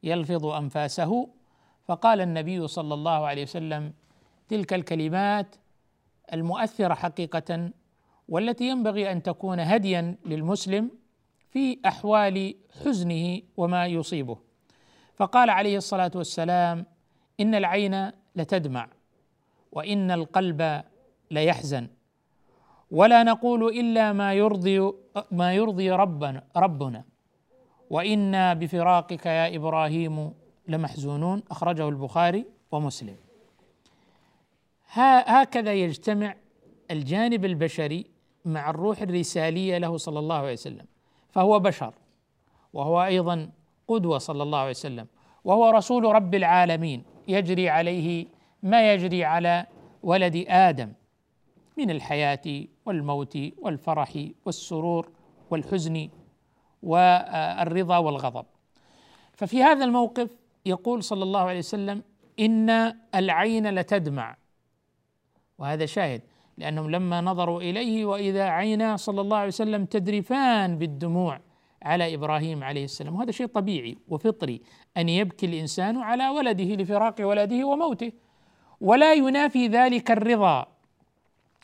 يلفظ 0.03 0.47
أنفاسه. 0.47 1.29
فقال 1.85 2.21
النبي 2.21 2.69
صلى 2.69 2.95
الله 2.95 3.27
عليه 3.27 3.43
وسلم 3.43 3.93
تلك 4.49 4.73
الكلمات 4.73 5.57
المؤثرة 6.33 6.95
حقيقة 6.95 7.71
والتي 8.29 8.69
ينبغي 8.69 9.13
أن 9.13 9.23
تكون 9.23 9.61
هديا 9.61 10.17
للمسلم 10.27 10.91
في 11.51 11.79
أحوال 11.87 12.55
حزنه 12.85 13.41
وما 13.57 13.87
يصيبه. 13.87 14.39
فقال 15.17 15.51
عليه 15.51 15.77
الصلاة 15.77 16.11
والسلام 16.15 16.92
إن 17.41 17.55
العين 17.55 18.11
لتدمع 18.37 18.89
وإن 19.73 20.11
القلب 20.11 20.83
ليحزن. 21.31 21.89
ولا 22.91 23.23
نقول 23.23 23.79
إلا 23.79 24.13
ما 24.13 24.35
يرضي 24.35 24.93
ما 25.31 25.55
يرضي 25.55 25.91
ربنا 25.91 26.45
ربنا. 26.57 27.05
وإنا 27.91 28.55
بفراقك 28.55 29.27
يا 29.27 29.57
إبراهيم 29.57 30.33
لمحزونون 30.69 31.43
أخرجه 31.51 31.89
البخاري 31.89 32.47
ومسلم. 32.73 33.17
هكذا 35.27 35.73
يجتمع 35.73 36.35
الجانب 36.91 37.45
البشري 37.45 38.07
مع 38.45 38.71
الروح 38.71 39.03
الرسالية 39.03 39.79
له 39.79 39.97
صلى 39.97 40.19
الله 40.19 40.37
عليه 40.37 40.53
وسلم. 40.53 40.87
فهو 41.31 41.59
بشر 41.59 41.95
وهو 42.73 43.05
أيضا 43.05 43.51
قدوة 43.89 44.19
صلى 44.19 44.43
الله 44.43 44.59
عليه 44.59 44.71
وسلم 44.71 45.07
وهو 45.45 45.71
رسول 45.71 46.05
رب 46.05 46.35
العالمين. 46.35 47.12
يجري 47.29 47.69
عليه 47.69 48.27
ما 48.63 48.95
يجري 48.95 49.25
على 49.25 49.67
ولد 50.03 50.45
آدم 50.49 50.93
من 51.79 51.91
الحياة 51.91 52.65
والموت 52.87 53.39
والفرح 53.59 54.27
والسرور 54.47 55.11
والحزن 55.51 56.09
والرضا 56.83 57.99
والغضب. 57.99 58.47
ففي 59.33 59.63
هذا 59.63 59.85
الموقف 59.85 60.31
يقول 60.67 61.03
صلى 61.03 61.23
الله 61.23 61.41
عليه 61.41 61.59
وسلم 61.59 62.03
إن 62.41 62.71
العين 63.15 63.75
لتدمع. 63.75 64.37
وهذا 65.59 65.87
شاهد 65.87 66.23
لأنهم 66.59 66.91
لما 66.91 67.21
نظروا 67.21 67.61
إليه 67.61 68.05
وإذا 68.05 68.45
عينا 68.45 68.97
صلى 68.97 69.21
الله 69.21 69.37
عليه 69.37 69.49
وسلم 69.49 69.85
تدرفان 69.85 70.79
بالدموع 70.79 71.41
على 71.83 72.15
إبراهيم 72.15 72.65
عليه 72.65 72.85
السلام. 72.85 73.17
وهذا 73.17 73.31
شيء 73.31 73.47
طبيعي 73.47 73.99
وفطري. 74.09 74.63
أن 74.97 75.09
يبكي 75.09 75.47
الإنسان 75.47 75.99
على 75.99 76.29
ولده 76.29 76.65
لفراق 76.65 77.15
ولده 77.21 77.65
وموته. 77.65 78.13
ولا 78.81 79.15
ينافي 79.15 79.69
ذلك 79.69 80.11
الرضا. 80.11 80.67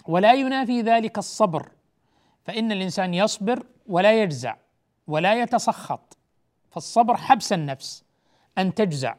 ولا 0.07 0.33
ينافي 0.33 0.83
ذلك 0.83 1.19
الصبر. 1.19 1.69
فإن 2.45 2.73
الإنسان 2.73 3.15
يصبر 3.15 3.67
ولا 3.87 4.23
يجزع 4.23 4.57
ولا 5.07 5.43
يتسخط. 5.43 6.19
فالصبر 6.71 7.17
حبس 7.17 7.53
النفس 7.53 8.05
أن 8.59 8.75
تجزع 8.75 9.15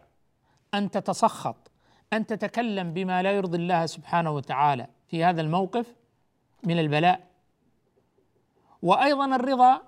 أن 0.74 0.92
تتسخط 0.92 1.72
أن 2.14 2.26
تتكلم 2.26 2.94
بما 2.94 3.24
لا 3.24 3.32
يرضي 3.32 3.58
الله 3.58 3.86
سبحانه 3.86 4.32
وتعالى. 4.32 4.88
في 5.08 5.24
هذا 5.24 5.42
الموقف 5.42 5.96
من 6.64 6.80
البلاء. 6.80 7.28
وأيضا 8.82 9.36
الرضا 9.36 9.82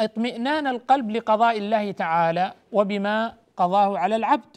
اطمئنان 0.00 0.66
القلب 0.66 1.10
لقضاء 1.10 1.58
الله 1.58 1.92
تعالى 1.92 2.52
وبما 2.72 3.34
قضاه 3.56 3.98
على 3.98 4.16
العبد. 4.16 4.56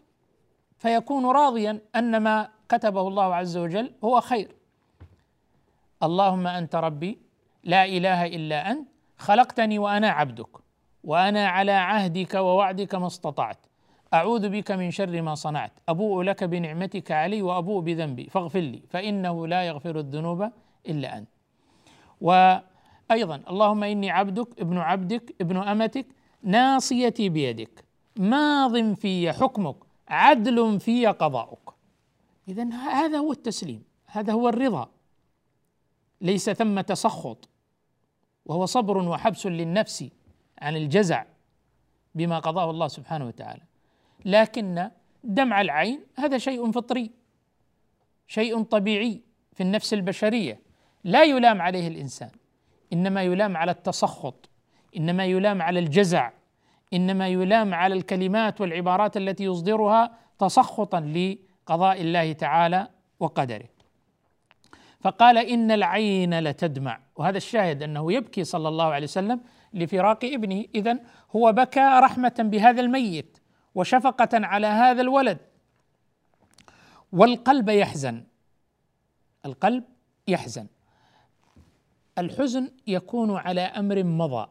فيكون 0.78 1.26
راضيا 1.26 1.80
أن 1.96 2.18
ما 2.18 2.50
كتبه 2.70 3.08
الله 3.08 3.36
عز 3.36 3.58
وجل 3.58 3.92
هو 4.04 4.22
خير. 4.22 4.56
اللهم 6.04 6.48
أنت 6.48 6.76
ربي 6.76 7.18
لا 7.64 7.86
إله 7.86 8.26
إلا 8.26 8.72
أنت 8.72 8.88
خلقتني 9.18 9.80
وأنا 9.80 10.10
عبدك 10.10 10.48
وأنا 11.04 11.48
على 11.48 11.72
عهدك 11.72 12.34
ووعدك 12.34 12.96
ما 12.96 13.08
استطعت. 13.08 13.58
أعوذ 14.14 14.50
بك 14.50 14.72
من 14.72 14.92
شر 14.92 15.22
ما 15.22 15.36
صنعت. 15.36 15.72
أبوء 15.90 16.24
لك 16.24 16.44
بنعمتك 16.44 17.12
علي 17.12 17.42
وأبوء 17.42 17.82
بذنبي. 17.82 18.30
فاغفر 18.30 18.60
لي 18.60 18.82
فإنه 18.90 19.48
لا 19.48 19.64
يغفر 19.64 20.00
الذنوب 20.00 20.50
إلا 20.90 21.18
أنت. 21.18 21.30
وأيضا 23.10 23.44
اللهم 23.50 23.84
إني 23.84 24.12
عبدك 24.12 24.60
ابن 24.60 24.78
عبدك 24.78 25.36
ابن 25.42 25.58
أمتك 25.58 26.06
ناصيتي 26.44 27.30
بيدك. 27.30 27.84
ماض 28.18 28.94
في 28.94 29.32
حكمك 29.32 29.76
عدل 30.08 30.80
في 30.80 31.08
قضاؤك. 31.08 31.74
اذا 32.48 32.63
هذا 32.74 33.18
هو 33.18 33.32
التسليم 33.32 33.84
هذا 34.06 34.34
هو 34.34 34.50
الرضا. 34.50 34.89
ليس 36.22 36.50
ثم 36.50 36.82
تسخط 36.82 37.50
وهو 38.46 38.66
صبر 38.66 38.98
وحبس 38.98 39.46
للنفس 39.46 40.10
عن 40.62 40.76
الجزع 40.76 41.26
بما 42.16 42.39
قضاه 42.39 42.70
الله 42.70 42.88
سبحانه 42.88 43.26
وتعالى. 43.28 43.62
لكن 44.26 44.89
دمع 45.24 45.62
العين 45.62 46.04
هذا 46.16 46.38
شيء 46.38 46.72
فطري 46.72 47.12
شيء 48.28 48.63
طبيعي 48.63 49.22
في 49.54 49.63
النفس 49.63 49.94
البشرية. 49.94 50.60
لا 51.04 51.24
يلام 51.24 51.62
عليه 51.62 51.88
الإنسان. 51.88 52.30
إنما 52.93 53.23
يلام 53.23 53.58
على 53.58 53.71
التسخط 53.71 54.49
إنما 54.97 55.25
يلام 55.25 55.62
على 55.62 55.79
الجزع 55.79 56.32
إنما 56.93 57.27
يلام 57.27 57.73
على 57.73 57.95
الكلمات 57.95 58.62
والعبارات 58.62 59.17
التي 59.17 59.43
يصدرها 59.43 60.17
تسخطا 60.39 60.99
لقضاء 60.99 62.01
الله 62.01 62.34
تعالى 62.34 62.88
وقدره. 63.19 63.69
فقال 65.01 65.38
إن 65.38 65.71
العين 65.71 66.39
لتدمع 66.39 66.99
وهذا 67.15 67.38
الشاهد 67.38 67.84
أنه 67.84 68.13
يبكي 68.13 68.43
صلى 68.43 68.67
الله 68.67 68.86
عليه 68.86 69.03
وسلم 69.03 69.41
لفراق 69.73 70.25
ابنه 70.25 70.65
اذا 70.75 70.99
هو 71.36 71.51
بكى 71.51 71.99
رحمة 72.03 72.36
بهذا 72.39 72.82
الميت 72.82 73.38
وشفقة 73.75 74.29
على 74.34 74.67
هذا 74.67 75.01
الولد. 75.01 75.38
والقلب 77.12 77.69
يحزن 77.69 78.23
القلب 79.45 79.84
يحزن. 80.27 80.67
الحزن 82.17 82.71
يكون 82.88 83.36
على 83.36 83.62
أمر 83.62 84.04
مضى 84.04 84.47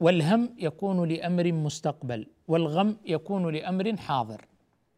والهم 0.00 0.54
يكون 0.58 1.08
لأمر 1.08 1.52
مستقبل 1.52 2.26
والغم 2.48 2.96
يكون 3.06 3.54
لأمر 3.54 3.96
حاضر. 3.96 4.44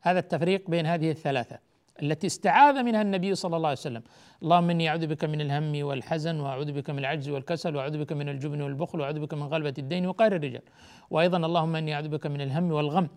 هذا 0.00 0.18
التفريق 0.18 0.70
بين 0.70 0.86
هذه 0.86 1.10
الثلاثة 1.10 1.58
التي 2.02 2.26
استعاذ 2.26 2.82
منها 2.82 3.02
النبي 3.02 3.34
صلى 3.34 3.56
الله 3.56 3.68
عليه 3.68 3.78
وسلم. 3.78 4.02
اللهم 4.42 4.70
إني 4.70 4.88
أعوذ 4.88 5.06
بك 5.06 5.24
من 5.24 5.40
الهم 5.40 5.84
والحزن 5.84 6.40
وأعوذ 6.40 6.72
بك 6.72 6.90
من 6.90 6.98
العجز 6.98 7.28
والكسل 7.28 7.76
وأعوذ 7.76 7.98
بك 7.98 8.12
من 8.12 8.28
الجبن 8.28 8.62
والبخل 8.62 9.00
وأعوذ 9.00 9.18
بك 9.20 9.34
من 9.34 9.42
غلبة 9.42 9.74
الدين 9.78 10.06
وقهر 10.06 10.36
الرجال. 10.36 10.62
وأيضا 11.10 11.36
اللهم 11.36 11.76
إني 11.76 11.94
أعوذ 11.94 12.08
بك 12.08 12.26
من 12.26 12.40
الهم 12.40 12.72
والغم. 12.72 13.08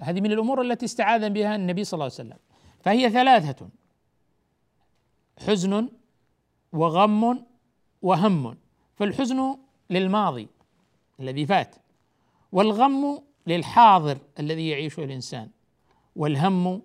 هذه 0.00 0.20
من 0.20 0.32
الأمور 0.32 0.62
التي 0.62 0.84
استعاذ 0.84 1.30
بها 1.30 1.56
النبي 1.56 1.84
صلى 1.84 1.98
الله 1.98 2.04
عليه 2.04 2.14
وسلم. 2.14 2.38
فهي 2.80 3.10
ثلاثة 3.10 3.68
حزن 5.46 5.88
وغم 6.72 7.46
وهم. 8.02 8.56
فالحزن 8.96 9.56
للماضي 9.90 10.48
الذي 11.20 11.46
فات 11.46 11.76
والغم 12.52 13.22
للحاضر 13.46 14.18
الذي 14.38 14.68
يعيشه 14.68 15.04
الإنسان 15.04 15.48
والهم 16.16 16.82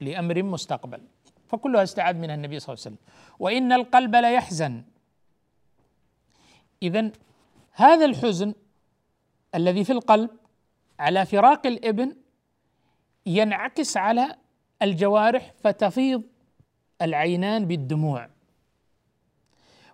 لأمر 0.00 0.42
مستقبل. 0.42 1.00
فكلها 1.48 1.82
استعاذ 1.82 2.16
منها 2.16 2.34
النبي 2.34 2.58
صلى 2.58 2.74
الله 2.74 2.84
عليه 2.86 2.96
وسلم. 2.96 3.06
وإن 3.38 3.72
القلب 3.72 4.16
ليحزن 4.16 4.82
اذا 6.82 7.10
هذا 7.72 8.04
الحزن 8.04 8.54
الذي 9.54 9.84
في 9.84 9.92
القلب 9.92 10.30
على 10.98 11.26
فراق 11.26 11.66
الإبن 11.66 12.16
ينعكس 13.26 13.96
على 13.96 14.36
الجوارح 14.82 15.52
فتفيض 15.58 16.22
العينان 17.02 17.64
بالدموع. 17.64 18.28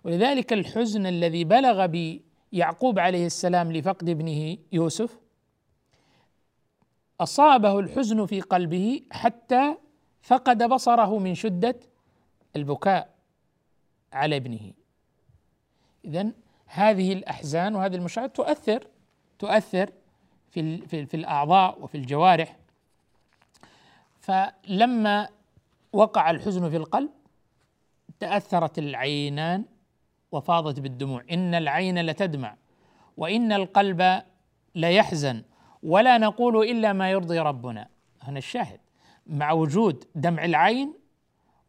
ولذلك 0.03 0.53
الحزن 0.53 1.05
الذي 1.05 1.43
بلغ 1.43 1.85
بيعقوب 1.85 2.99
عليه 2.99 3.25
السلام 3.25 3.71
لفقد 3.71 4.09
ابنه 4.09 4.57
يوسف 4.71 5.19
أصابه 7.19 7.79
الحزن 7.79 8.25
في 8.25 8.41
قلبه 8.41 9.01
حتى 9.11 9.75
فقد 10.21 10.63
بصره 10.63 11.19
من 11.19 11.35
شدة 11.35 11.79
البكاء 12.55 13.15
على 14.13 14.35
ابنه. 14.35 14.73
اذا 16.05 16.31
هذه 16.65 17.13
الأحزان 17.13 17.75
وهذه 17.75 17.95
المشاعر 17.95 18.27
تؤثر 18.27 18.87
تؤثر 19.39 19.89
في 20.49 20.77
في, 20.87 21.05
في 21.05 21.17
الأعضاء 21.17 21.81
وفي 21.81 21.95
الجوارح. 21.95 22.57
فلما 24.19 25.29
وقع 25.93 26.29
الحزن 26.29 26.69
في 26.69 26.77
القلب 26.77 27.09
تأثرت 28.19 28.79
العينان 28.79 29.65
وفاضت 30.31 30.79
بالدموع. 30.79 31.23
إن 31.31 31.55
العين 31.55 32.05
لتدمع 32.05 32.55
وإن 33.17 33.51
القلب 33.51 34.21
ليحزن 34.75 35.43
ولا 35.83 36.17
نقول 36.17 36.69
إلا 36.69 36.93
ما 36.93 37.11
يرضي 37.11 37.39
ربنا. 37.39 37.87
هنا 38.21 38.37
الشاهد. 38.37 38.79
مع 39.27 39.51
وجود 39.51 40.03
دمع 40.15 40.45
العين 40.45 40.93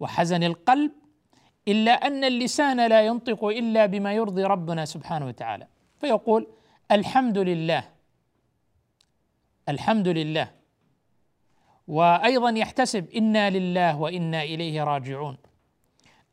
وحزن 0.01 0.43
القلب 0.43 0.93
إلا 1.69 1.93
أن 1.93 2.25
اللسان 2.25 2.87
لا 2.87 3.07
ينطق 3.07 3.45
إلا 3.45 3.87
بما 3.87 4.13
يرضي 4.13 4.45
ربنا 4.45 4.85
سبحانه 4.85 5.27
وتعالى. 5.27 5.67
فيقول 5.99 6.47
الحمد 6.93 7.39
لله 7.39 7.85
الحمد 9.69 10.09
لله. 10.09 10.51
وأيضا 11.89 12.51
يحتسب 12.51 13.11
إنا 13.11 13.51
لله 13.51 14.01
وإنا 14.01 14.43
إليه 14.43 14.85
راجعون. 14.85 15.37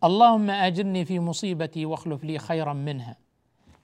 اللهم 0.03 0.49
أجرني 0.49 1.05
في 1.05 1.19
مصيبتي 1.19 1.85
واخلف 1.85 2.23
لي 2.23 2.39
خيرا 2.39 2.73
منها. 2.73 3.17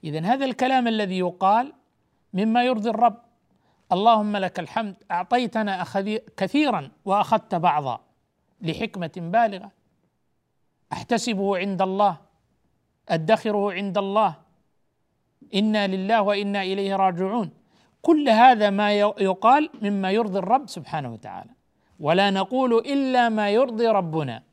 اذا 0.04 0.20
هذا 0.20 0.46
الكلام 0.46 0.88
الذي 0.88 1.18
يقال 1.18 1.74
مما 2.34 2.64
يرضي 2.64 2.90
الرب. 2.90 3.18
اللهم 3.92 4.38
لك 4.38 4.60
الحمد. 4.60 4.96
أعطيتنا 5.12 5.86
كثيرا 6.38 6.92
وأخذت 7.06 7.56
بعضا 7.56 8.00
لحكمة 8.62 9.12
بالغة. 9.18 9.72
أحتسبه 10.94 11.58
عند 11.58 11.82
الله. 11.82 12.18
أدخره 13.10 13.72
عند 13.72 13.98
الله. 13.98 14.36
إنا 15.56 15.88
لله 15.88 16.22
وإنا 16.22 16.62
إليه 16.62 16.96
راجعون. 16.96 17.50
كل 18.02 18.30
هذا 18.30 18.70
ما 18.70 18.94
يقال 19.00 19.70
مما 19.82 20.12
يرضي 20.12 20.40
الرب 20.40 20.70
سبحانه 20.70 21.14
وتعالى. 21.14 21.50
ولا 22.00 22.32
نقول 22.32 22.74
إلا 22.74 23.30
ما 23.30 23.50
يرضي 23.50 23.88
ربنا. 23.88 24.44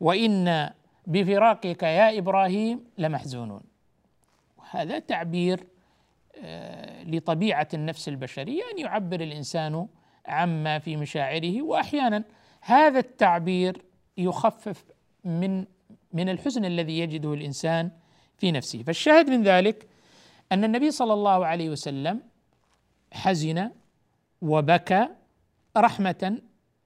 وإنا 0.00 0.74
بفراقك 1.06 1.82
يا 1.82 2.18
إبراهيم 2.18 2.84
لمحزونون. 2.98 3.62
هذا 4.70 4.98
تعبير 4.98 5.66
آه، 6.44 7.04
لطبيعة 7.04 7.68
النفس 7.74 8.08
البشرية 8.08 8.62
أن 8.72 8.78
يعبر 8.78 9.20
الإنسان 9.20 9.86
عما 10.26 10.78
في 10.78 10.96
مشاعره 10.96 11.62
واحيانا 11.62 12.24
هذا 12.60 12.98
التعبير 12.98 13.82
يخفف 14.18 14.84
من 15.24 15.64
من 16.12 16.28
الحزن 16.28 16.64
الذي 16.64 16.98
يجده 16.98 17.34
الإنسان 17.34 17.90
في 18.38 18.52
نفسه. 18.52 18.82
فالشاهد 18.82 19.30
من 19.30 19.42
ذلك 19.42 19.88
أن 20.52 20.64
النبي 20.64 20.90
صلى 20.90 21.12
الله 21.12 21.46
عليه 21.46 21.70
وسلم 21.70 22.20
حزن 23.12 23.70
وبكى 24.42 25.08
رحمة 25.76 26.38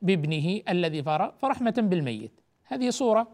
بابنه 0.02 0.61
الذي 0.68 1.02
فرغ 1.02 1.31
فرحمة 1.38 1.74
بالميت. 1.79 2.40
هذه 2.64 2.90
صورة 2.90 3.29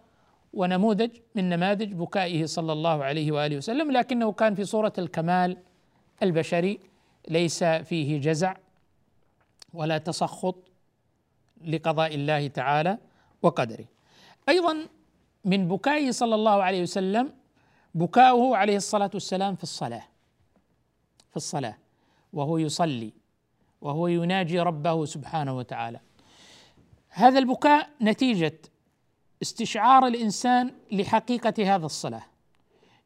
ونموذج 0.53 1.11
من 1.35 1.49
نماذج 1.49 1.93
بكائه 1.93 2.47
صلى 2.47 2.73
الله 2.73 3.05
عليه 3.05 3.33
وآله 3.33 3.57
وسلم 3.57 3.91
لكنه 3.91 4.33
كان 4.33 4.55
في 4.55 4.65
صورة 4.65 4.93
الكمال 4.99 5.57
البشري 6.23 6.81
ليس 7.29 7.65
فيه 7.65 8.21
جزع 8.21 8.57
ولا 9.75 9.99
تسخط 9.99 10.57
لقضاء 11.65 12.15
الله 12.15 12.47
تعالى 12.47 12.99
وقدره. 13.43 13.85
أيضا 14.49 14.87
من 15.45 15.69
بكائه 15.69 16.11
صلى 16.11 16.35
الله 16.35 16.63
عليه 16.63 16.83
وسلم 16.83 17.33
بكاؤه 17.95 18.57
عليه 18.57 18.77
الصلاة 18.77 19.11
والسلام 19.15 19.57
في 19.57 19.63
الصلاة 19.63 20.05
في 21.31 21.37
الصلاة 21.37 21.77
وهو 22.33 22.59
يصلي 22.59 23.13
وهو 23.81 24.07
يناجي 24.07 24.61
ربه 24.61 25.05
سبحانه 25.05 25.57
وتعالى. 25.57 26.01
هذا 27.09 27.39
البكاء 27.39 27.91
نتيجة 28.03 28.59
استشعار 29.43 30.07
الإنسان 30.07 30.75
لحقيقة 30.93 31.75
هذا 31.75 31.87
الصلاة 31.87 32.23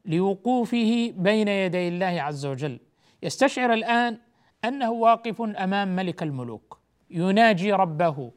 لوقوفه 0.05 1.13
بين 1.17 1.47
يدي 1.47 1.87
الله 1.87 2.05
عز 2.21 2.45
وجل. 2.45 2.79
يستشعر 3.23 3.73
الآن 3.73 4.17
أنه 4.65 4.91
واقف 4.91 5.41
أمام 5.41 5.95
ملك 5.95 6.23
الملوك 6.23 6.79
يناجي 7.09 7.71
ربه. 7.73 8.31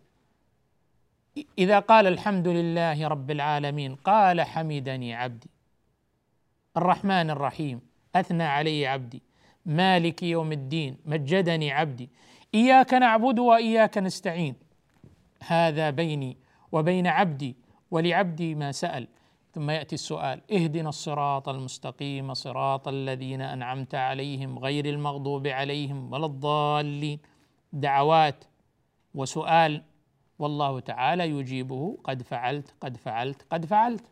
إذا 1.59 1.79
قال 1.79 2.07
الحمد 2.07 2.49
لله 2.49 3.09
رب 3.09 3.31
العالمين 3.31 3.95
قال 3.95 4.41
حمدني 4.41 5.15
عبدي. 5.15 5.51
الرحمن 6.77 7.31
الرحيم 7.31 7.81
أثنى 8.17 8.43
علي 8.43 8.87
عبدي. 8.87 9.23
مالك 9.67 10.23
يوم 10.23 10.53
الدين 10.53 10.97
مجدني 11.05 11.73
عبدي. 11.73 12.11
إياك 12.55 12.95
نعبد 12.95 13.39
وإياك 13.39 13.99
نستعين. 13.99 14.55
هذا 15.47 15.91
بيني 15.91 16.37
وبين 16.73 17.07
عبدي 17.07 17.57
ولعبدي 17.90 18.55
ما 18.55 18.72
سأل. 18.72 19.09
ثم 19.53 19.70
يأتي 19.70 19.94
السؤال 19.94 20.40
اهدنا 20.53 20.88
الصراط 20.88 21.48
المستقيم 21.48 22.35
صراط 22.35 22.88
الذين 22.88 23.40
أنعمت 23.40 23.94
عليهم 23.94 24.59
غير 24.59 24.87
المغضوب 24.87 25.46
عليهم 25.46 26.12
ولا 26.12 26.26
الضالين. 26.26 27.18
دعوات 27.72 28.44
وسؤال 29.14 29.83
والله 30.38 30.81
تعالى 30.81 31.31
يجيبه 31.31 31.98
قد 32.05 32.22
فعلت 32.22 32.74
قد 32.81 32.96
فعلت 32.96 33.42
قد 33.50 33.66
فعلت. 33.66 34.05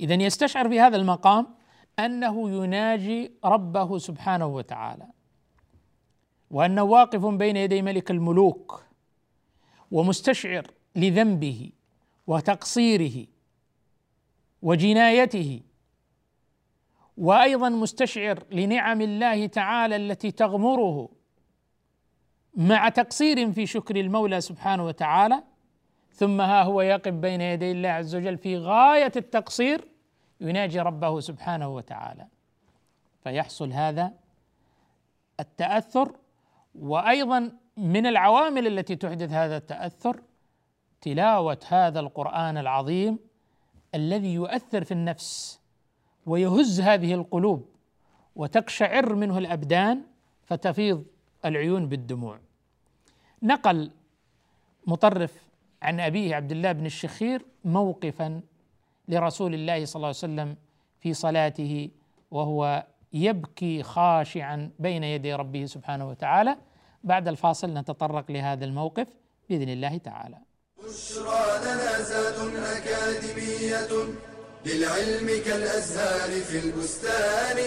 اذا 0.00 0.14
يستشعر 0.14 0.68
في 0.68 0.80
هذا 0.80 0.96
المقام 0.96 1.46
أنه 1.98 2.50
يناجي 2.50 3.32
ربه 3.44 3.98
سبحانه 3.98 4.46
وتعالى 4.46 5.06
وأنه 6.50 6.82
واقف 6.82 7.26
بين 7.26 7.56
يدي 7.56 7.82
ملك 7.82 8.10
الملوك 8.10 8.84
ومستشعر 9.90 10.66
لذنبه 10.96 11.70
وتقصيره 12.28 13.26
وجنايته 14.62 15.60
وأيضا 17.16 17.68
مستشعر 17.68 18.44
لنعم 18.50 19.00
الله 19.00 19.46
تعالى 19.46 19.96
التي 19.96 20.30
تغمره 20.30 21.08
مع 22.54 22.88
تقصير 22.88 23.52
في 23.52 23.66
شكر 23.66 23.96
المولى 23.96 24.40
سبحانه 24.40 24.86
وتعالى. 24.86 25.42
ثم 26.12 26.40
ها 26.40 26.62
هو 26.62 26.80
يقف 26.80 27.12
بين 27.12 27.40
يدي 27.40 27.72
الله 27.72 27.88
عز 27.88 28.14
وجل 28.16 28.38
في 28.38 28.58
غاية 28.58 29.12
التقصير 29.16 29.88
يناجي 30.40 30.80
ربه 30.80 31.20
سبحانه 31.20 31.68
وتعالى. 31.68 32.26
فيحصل 33.24 33.72
هذا 33.72 34.12
التأثر. 35.40 36.16
وأيضا 36.74 37.52
من 37.76 38.06
العوامل 38.06 38.66
التي 38.66 38.96
تحدث 38.96 39.30
هذا 39.30 39.56
التأثر 39.56 40.22
تلاوة 41.00 41.58
هذا 41.68 42.00
القرآن 42.00 42.58
العظيم 42.58 43.18
الذي 43.94 44.34
يؤثر 44.34 44.84
في 44.84 44.92
النفس 44.92 45.60
ويهز 46.26 46.80
هذه 46.80 47.14
القلوب 47.14 47.68
وتقشعر 48.36 49.14
منه 49.14 49.38
الأبدان 49.38 50.02
فتفيض 50.44 51.04
العيون 51.44 51.88
بالدموع 51.88 52.38
نقل 53.42 53.90
مطرف 54.86 55.48
عن 55.82 56.00
أبيه 56.00 56.34
عبد 56.34 56.52
الله 56.52 56.72
بن 56.72 56.86
الشخير 56.86 57.44
موقفا 57.64 58.40
لرسول 59.08 59.54
الله 59.54 59.84
صلى 59.84 59.96
الله 59.96 60.06
عليه 60.06 60.16
وسلم 60.16 60.56
في 61.00 61.14
صلاته 61.14 61.90
وهو 62.30 62.86
يبكي 63.12 63.82
خاشعا 63.82 64.70
بين 64.78 65.04
يدي 65.04 65.34
ربه 65.34 65.64
سبحانه 65.64 66.08
وتعالى 66.08 66.56
بعد 67.04 67.28
الفاصل 67.28 67.74
نتطرق 67.74 68.30
لهذا 68.30 68.64
الموقف 68.64 69.08
بإذن 69.48 69.68
الله 69.68 69.98
تعالى. 69.98 70.47
بشرى 70.84 71.60
لنا 71.64 72.76
أكاديمية 72.76 73.88
للعلم 74.66 75.42
كالأزهار 75.44 76.40
في 76.40 76.58
البستان. 76.58 77.58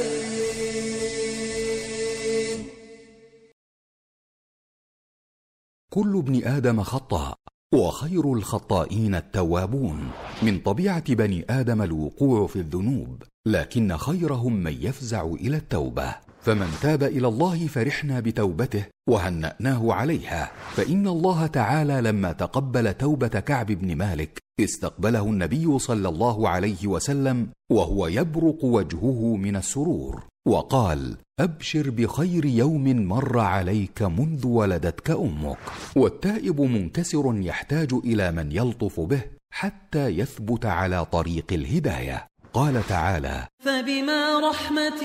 كل 5.93 6.17
ابن 6.17 6.43
آدم 6.47 6.83
خطاء 6.83 7.37
وخير 7.73 8.33
الخطائين 8.33 9.15
التوابون 9.15 10.11
من 10.43 10.59
طبيعة 10.59 11.13
بني 11.13 11.45
آدم 11.49 11.81
الوقوع 11.81 12.47
في 12.47 12.55
الذنوب 12.55 13.23
لكن 13.47 13.97
خيرهم 13.97 14.53
من 14.53 14.77
يفزع 14.81 15.25
إلى 15.25 15.57
التوبة 15.57 16.15
فمن 16.41 16.67
تاب 16.81 17.03
إلى 17.03 17.27
الله 17.27 17.67
فرحنا 17.67 18.19
بتوبته 18.19 18.83
وهنأناه 19.09 19.93
عليها. 19.93 20.51
فإن 20.75 21.07
الله 21.07 21.47
تعالى 21.47 22.01
لما 22.01 22.31
تقبل 22.31 22.93
توبة 22.93 23.27
كعب 23.27 23.65
بن 23.65 23.95
مالك 23.95 24.41
استقبله 24.59 25.23
النبي 25.23 25.79
صلى 25.79 26.09
الله 26.09 26.49
عليه 26.49 26.87
وسلم 26.87 27.47
وهو 27.71 28.07
يبرق 28.07 28.65
وجهه 28.65 29.35
من 29.35 29.55
السرور 29.55 30.23
وقال 30.47 31.15
أبشر 31.39 31.89
بخير 31.89 32.45
يوم 32.45 33.07
مر 33.07 33.39
عليك 33.39 34.01
منذ 34.01 34.47
ولدتك 34.47 35.09
أمك. 35.09 35.57
والتائب 35.95 36.61
منكسر 36.61 37.33
يحتاج 37.35 37.93
إلى 37.93 38.31
من 38.31 38.51
يلطف 38.51 38.99
به 38.99 39.21
حتى 39.53 40.07
يثبت 40.07 40.65
على 40.65 41.05
طريق 41.05 41.45
الهداية. 41.51 42.27
قال 42.53 42.87
تعالى 42.87 43.47
فبما 43.59 44.49
رحمة 44.49 45.01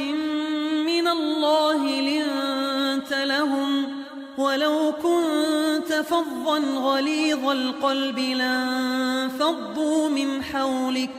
من 1.06 1.12
الله 1.12 2.00
لنت 2.00 3.12
لهم 3.12 3.86
ولو 4.38 4.92
كنت 5.02 5.92
فظا 5.92 6.58
غليظ 6.58 7.48
القلب 7.48 8.18
لانفضوا 8.18 10.08
من 10.08 10.42
حولك. 10.42 11.10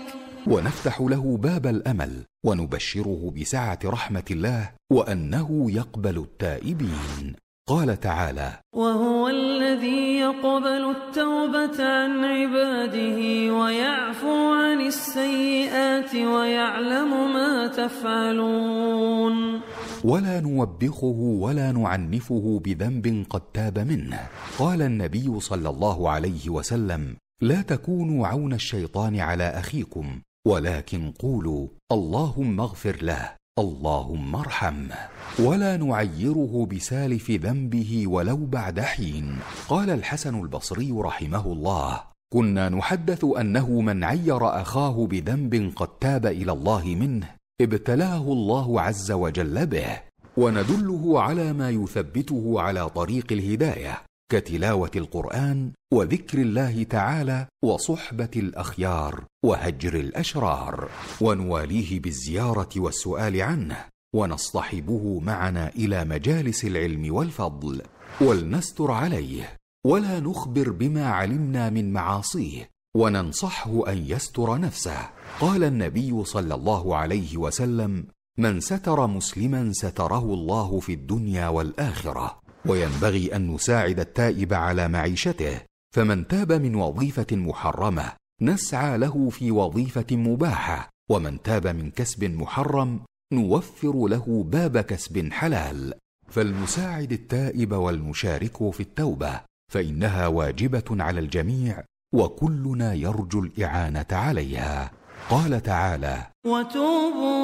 ونفتح 0.47 1.01
له 1.01 1.37
باب 1.37 1.67
الأمل 1.67 2.11
ونبشره 2.45 3.33
بسعة 3.41 3.79
رحمة 3.85 4.23
الله 4.31 4.69
وأنه 4.91 5.71
يقبل 5.71 6.17
التائبين. 6.17 7.35
قال 7.69 7.99
تعالى 7.99 8.51
وهو 8.75 9.27
الذي 9.27 10.19
يقبل 10.19 10.95
التوبة 10.95 11.83
عن 11.83 12.25
عباده 12.25 13.19
ويعفو 13.53 14.53
عن 14.53 14.81
السيئات 14.81 16.15
ويعلم 16.15 17.33
ما 17.33 17.67
تفعلون. 17.67 19.61
ولا 20.03 20.39
نوبخه 20.39 21.19
ولا 21.41 21.71
نعنفه 21.71 22.61
بذنب 22.65 23.25
قد 23.29 23.41
تاب 23.53 23.79
منه. 23.79 24.19
قال 24.57 24.81
النبي 24.81 25.39
صلى 25.39 25.69
الله 25.69 26.09
عليه 26.09 26.49
وسلم 26.49 27.15
لا 27.41 27.61
تكونوا 27.61 28.27
عون 28.27 28.53
الشيطان 28.53 29.19
على 29.19 29.43
أخيكم 29.43 30.21
ولكن 30.47 31.11
قولوا 31.11 31.67
اللهم 31.91 32.59
اغفر 32.59 32.97
له 33.01 33.35
اللهم 33.59 34.35
ارحمه 34.35 34.95
ولا 35.39 35.77
نعيره 35.77 36.67
بسالف 36.71 37.31
ذنبه 37.31 38.07
ولو 38.07 38.45
بعد 38.45 38.79
حين. 38.79 39.39
قال 39.67 39.89
الحسن 39.89 40.41
البصري 40.41 40.91
رحمه 40.91 41.45
الله 41.45 42.01
كنا 42.33 42.69
نحدث 42.69 43.25
أنه 43.39 43.81
من 43.81 44.03
عير 44.03 44.61
أخاه 44.61 45.07
بذنب 45.07 45.73
قد 45.75 45.87
تاب 45.87 46.25
إلى 46.25 46.51
الله 46.51 46.85
منه 46.85 47.36
ابتلاه 47.61 48.21
الله 48.21 48.81
عز 48.81 49.11
وجل 49.11 49.65
به 49.65 50.01
وندله 50.37 51.21
على 51.21 51.53
ما 51.53 51.69
يثبته 51.69 52.61
على 52.61 52.89
طريق 52.89 53.25
الهداية 53.31 54.01
كتلاوة 54.31 54.91
القرآن 54.95 55.71
وذكر 55.93 56.37
الله 56.37 56.83
تعالى 56.83 57.47
وصحبة 57.63 58.29
الأخيار 58.35 59.23
وهجر 59.45 59.93
الأشرار 59.95 60.89
ونواليه 61.21 61.99
بالزيارة 61.99 62.69
والسؤال 62.77 63.41
عنه 63.41 63.85
ونصطحبه 64.15 65.19
معنا 65.19 65.69
إلى 65.69 66.03
مجالس 66.05 66.65
العلم 66.65 67.13
والفضل 67.15 67.81
ولنستر 68.21 68.91
عليه 68.91 69.55
ولا 69.85 70.19
نخبر 70.19 70.69
بما 70.71 71.09
علمنا 71.09 71.69
من 71.69 71.93
معاصيه 71.93 72.69
وننصحه 72.97 73.91
أن 73.91 73.97
يستر 73.97 74.59
نفسه. 74.59 75.09
قال 75.39 75.63
النبي 75.63 76.23
صلى 76.23 76.55
الله 76.55 76.95
عليه 76.95 77.37
وسلم 77.37 78.05
من 78.37 78.59
ستر 78.59 79.07
مسلما 79.07 79.71
ستره 79.73 80.33
الله 80.33 80.79
في 80.79 80.93
الدنيا 80.93 81.47
والآخرة 81.47 82.39
وينبغي 82.65 83.35
أن 83.35 83.53
نساعد 83.53 83.99
التائب 83.99 84.53
على 84.53 84.87
معيشته 84.87 85.61
فمن 85.95 86.27
تاب 86.27 86.51
من 86.51 86.75
وظيفة 86.75 87.35
محرمة 87.35 88.13
نسعى 88.41 88.97
له 88.97 89.29
في 89.29 89.51
وظيفة 89.51 90.15
مباحة 90.15 90.89
ومن 91.09 91.41
تاب 91.41 91.67
من 91.67 91.91
كسب 91.91 92.23
محرم 92.23 92.99
نوفر 93.33 94.07
له 94.07 94.43
باب 94.51 94.77
كسب 94.77 95.31
حلال. 95.31 95.93
فلنساعد 96.29 97.11
التائب 97.11 97.71
والمشارك 97.71 98.69
في 98.71 98.79
التوبة 98.79 99.41
فإنها 99.73 100.27
واجبة 100.27 100.83
على 100.91 101.19
الجميع 101.19 101.83
وكلنا 102.13 102.93
يرجو 102.93 103.39
الإعانة 103.43 104.05
عليها. 104.11 104.91
قال 105.29 105.63
تعالى 105.63 106.17
وتوبوا 106.45 107.39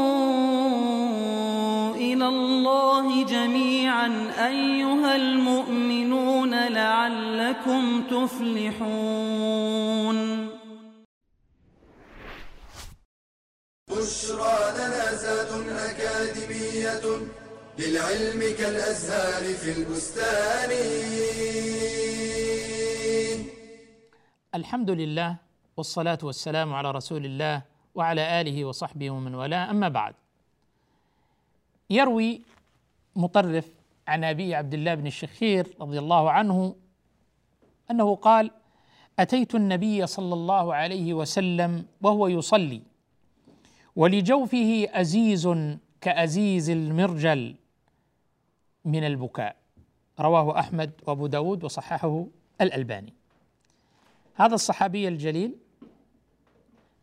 إلى 1.95 2.27
الله 2.27 3.25
جميعا 3.25 4.07
أيها 4.47 5.15
المؤمنون 5.15 6.67
لعلكم 6.67 8.03
تفلحون. 8.13 9.37
بشرى 13.89 14.59
لنا 14.77 15.05
زاد 15.23 15.51
أكاديمية 15.89 17.05
للعلم 17.79 18.41
كالأزهار 18.57 19.43
في 19.53 19.71
البستان. 19.77 20.71
الحمد 24.55 24.89
لله 24.89 25.35
والصلاة 25.77 26.17
والسلام 26.23 26.73
على 26.73 26.91
رسول 26.91 27.25
الله 27.25 27.72
وعلى 27.95 28.41
آله 28.41 28.65
وصحبه 28.65 29.11
ومن 29.11 29.35
والاه. 29.35 29.71
أما 29.71 29.89
بعد 29.89 30.13
يروي 31.89 32.41
مطرف 33.15 33.67
عن 34.07 34.23
أبي 34.23 34.55
عبد 34.55 34.73
الله 34.73 34.93
بن 34.95 35.07
الشخير 35.07 35.75
رضي 35.81 35.99
الله 35.99 36.31
عنه 36.31 36.75
أنه 37.91 38.15
قال 38.15 38.51
أتيت 39.19 39.55
النبي 39.55 40.07
صلى 40.07 40.33
الله 40.33 40.73
عليه 40.73 41.13
وسلم 41.13 41.85
وهو 42.01 42.27
يصلي 42.27 42.81
ولجوفه 43.95 44.87
أزيز 44.91 45.49
كأزيز 46.01 46.69
المرجل 46.69 47.55
من 48.85 49.03
البكاء. 49.03 49.55
رواه 50.19 50.59
أحمد 50.59 50.91
وأبو 51.07 51.27
داود 51.27 51.63
وصححه 51.63 52.25
الألباني. 52.61 53.13
هذا 54.35 54.55
الصحابي 54.55 55.07
الجليل 55.07 55.55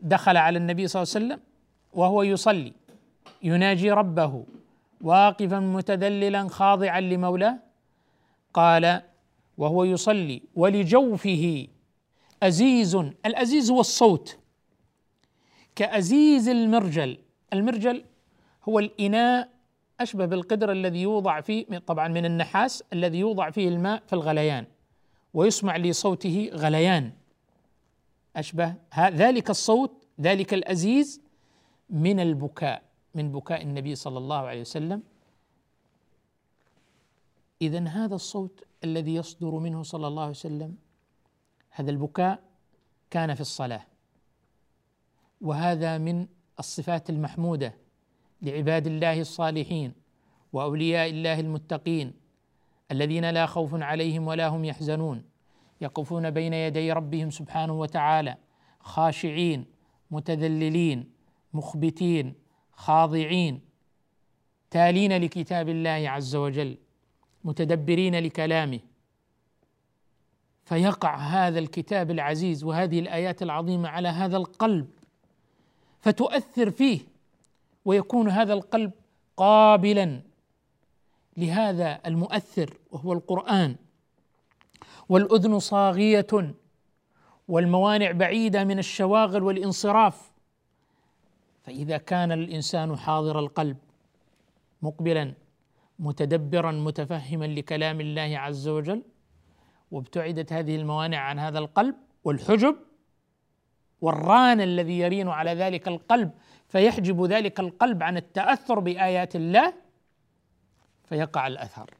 دخل 0.03 0.37
على 0.37 0.59
النبي 0.59 0.89
صلى 0.89 1.03
الله 1.03 1.15
عليه 1.15 1.27
وسلم 1.27 1.41
وهو 1.95 2.23
يصلي 2.23 2.73
يناجي 3.43 3.91
ربه 3.91 4.45
واقفا 5.01 5.61
متذللا 5.61 6.49
خاضعا 6.49 7.01
لمولاه. 7.01 7.59
قال 8.55 9.03
وهو 9.59 9.85
يصلي 9.85 10.43
ولجوفه 10.55 11.67
أزيز 12.43 12.95
الأزيز 13.27 13.71
هو 13.71 13.81
الصوت. 13.81 14.39
كأزيز 15.77 16.49
المرجل 16.49 17.19
المرجل 17.53 18.05
هو 18.69 18.79
الإناء 18.79 19.49
أشبه 20.01 20.27
بالقدر 20.27 20.73
الذي 20.73 21.03
يوضع 21.03 21.41
فيه 21.41 21.79
طبعا 21.79 22.09
من 22.09 22.25
النحاس 22.25 22.85
الذي 22.93 23.19
يوضع 23.19 23.51
فيه 23.51 23.69
الماء 23.69 24.03
في 24.07 24.13
الغليان 24.13 24.65
ويسمع 25.35 25.77
لصوته 25.77 26.51
غليان. 26.55 27.13
أشبه 28.37 28.75
ذلك 28.99 29.51
الصوت 29.51 30.07
ذلك 30.21 30.55
الأزيز 30.55 31.21
من 31.91 32.21
البكاء 32.21 32.83
من 33.15 33.33
بكاء 33.33 33.63
النبي 33.63 33.95
صلى 33.95 34.19
الله 34.19 34.37
عليه 34.37 34.61
وسلم. 34.61 35.03
إذا 37.63 37.89
هذا 37.89 38.15
الصوت 38.15 38.65
الذي 38.85 39.15
يصدر 39.15 39.51
منه 39.55 39.83
صلى 39.83 40.07
الله 40.07 40.23
عليه 40.23 40.31
وسلم 40.31 40.77
هذا 41.71 41.91
البكاء 41.91 42.43
كان 43.11 43.35
في 43.35 43.41
الصلاة. 43.41 43.87
وهذا 45.41 45.99
من 45.99 46.27
الصفات 46.59 47.11
المحمودة 47.11 47.75
لعباد 48.43 48.87
الله 48.87 49.21
الصالحين 49.21 49.93
وأولياء 50.53 51.11
الله 51.11 51.41
المتقين 51.41 52.13
الذين 52.91 53.31
لا 53.31 53.47
خوف 53.47 53.75
عليهم 53.75 54.27
ولا 54.27 54.49
هم 54.49 54.65
يحزنون. 54.65 55.30
يقفون 55.81 56.31
بين 56.31 56.53
يدي 56.53 56.93
ربهم 56.93 57.31
سبحانه 57.31 57.73
وتعالى 57.73 58.37
خاشعين 58.81 59.65
متذللين 60.11 61.11
مخبتين 61.55 62.35
خاضعين 62.73 63.61
تالين 64.71 65.17
لكتاب 65.17 65.69
الله 65.69 66.11
عز 66.11 66.37
وجل 66.37 66.77
متدبرين 67.45 68.15
لكلامه. 68.19 68.81
فيقع 70.65 71.17
هذا 71.17 71.59
الكتاب 71.59 72.11
العزيز 72.11 72.65
وهذه 72.65 73.01
الآيات 73.01 73.43
العظيمة 73.43 73.89
على 73.89 74.09
هذا 74.09 74.37
القلب 74.37 74.89
فتؤثر 76.01 76.71
فيه 76.71 77.01
ويكون 77.85 78.29
هذا 78.29 78.53
القلب 78.53 78.93
قابلا. 79.37 80.21
لهذا 81.37 82.01
المؤثر 82.07 82.77
وهو 82.91 83.13
القرآن 83.13 83.77
والأذن 85.09 85.59
صاغية 85.59 86.55
والموانع 87.49 88.11
بعيدة 88.11 88.65
من 88.65 88.79
الشواغل 88.79 89.43
والانصراف. 89.43 90.31
فإذا 91.63 91.97
كان 91.99 92.33
الإنسان 92.33 92.97
حاضر 92.97 93.39
القلب 93.39 93.77
مقبلا 94.83 95.35
متدبرا 95.99 96.73
متفهما 96.73 97.45
لكلام 97.45 98.01
الله 98.01 98.39
عز 98.39 98.69
وجل 98.69 99.03
وابتعدت 99.91 100.53
هذه 100.53 100.77
الموانع 100.77 101.19
عن 101.19 101.39
هذا 101.39 101.59
القلب 101.59 101.95
والحجب 102.25 102.77
والران 104.01 104.61
الذي 104.61 104.99
يرين 104.99 105.29
على 105.29 105.55
ذلك 105.55 105.89
القلب 105.89 106.31
فيحجب 106.69 107.25
ذلك 107.25 107.61
القلب 107.61 108.03
عن 108.03 108.17
التأثر 108.17 108.79
بآيات 108.79 109.37
الله 109.37 109.73
فيقع 111.05 111.47
الأثر. 111.47 111.95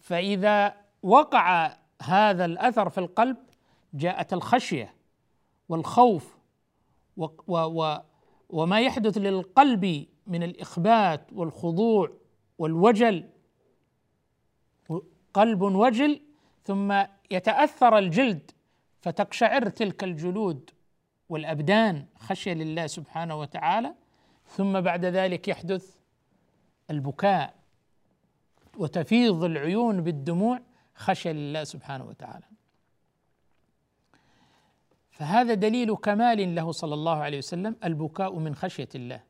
فإذا 0.00 0.74
وقع 1.02 1.76
هذا 2.02 2.44
الأثر 2.44 2.88
في 2.88 2.98
القلب 2.98 3.36
جاءت 3.94 4.32
الخشية 4.32 4.94
والخوف 5.68 6.38
و 7.16 7.26
و 7.46 7.56
و 7.56 7.98
وما 8.50 8.80
يحدث 8.80 9.18
للقلب 9.18 10.06
من 10.26 10.42
الإخبات 10.42 11.32
والخضوع 11.32 12.12
والوجل. 12.58 13.28
قلب 15.34 15.62
وجل 15.62 16.20
ثم 16.64 17.04
يتأثر 17.30 17.98
الجلد 17.98 18.50
فتقشعر 19.00 19.68
تلك 19.68 20.04
الجلود 20.04 20.70
والأبدان 21.28 22.06
خشية 22.18 22.52
لله 22.52 22.86
سبحانه 22.86 23.40
وتعالى. 23.40 23.94
ثم 24.46 24.80
بعد 24.80 25.04
ذلك 25.04 25.48
يحدث 25.48 25.96
البكاء 26.90 27.54
وتفيض 28.78 29.44
العيون 29.44 30.00
بالدموع. 30.00 30.60
خشية 31.00 31.32
لله 31.32 31.64
سبحانه 31.64 32.04
وتعالى. 32.04 32.44
فهذا 35.10 35.54
دليل 35.54 35.94
كمال 35.96 36.54
له 36.54 36.72
صلى 36.72 36.94
الله 36.94 37.16
عليه 37.16 37.38
وسلم 37.38 37.76
البكاء 37.84 38.38
من 38.38 38.54
خشية 38.54 38.88
الله. 38.94 39.22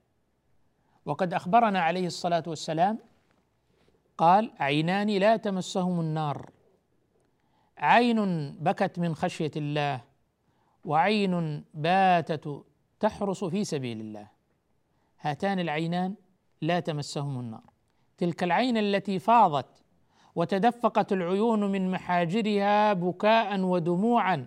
وقد 1.04 1.34
أخبرنا 1.34 1.80
عليه 1.80 2.06
الصلاة 2.06 2.42
والسلام 2.46 2.98
قال 4.18 4.52
عينان 4.58 5.08
لا 5.08 5.36
تمسهم 5.36 6.00
النار. 6.00 6.50
عين 7.78 8.50
بكت 8.52 8.98
من 8.98 9.14
خشية 9.14 9.50
الله 9.56 10.04
وعين 10.84 11.64
باتت 11.74 12.64
تحرس 13.00 13.44
في 13.44 13.64
سبيل 13.64 14.00
الله. 14.00 14.28
هاتان 15.20 15.58
العينان 15.60 16.14
لا 16.60 16.80
تمسهم 16.80 17.40
النار. 17.40 17.70
تلك 18.18 18.42
العين 18.42 18.76
التي 18.76 19.18
فاضت 19.18 19.79
وتدفقت 20.34 21.12
العيون 21.12 21.72
من 21.72 21.90
محاجرها 21.90 22.92
بكاء 22.92 23.60
ودموعا 23.60 24.46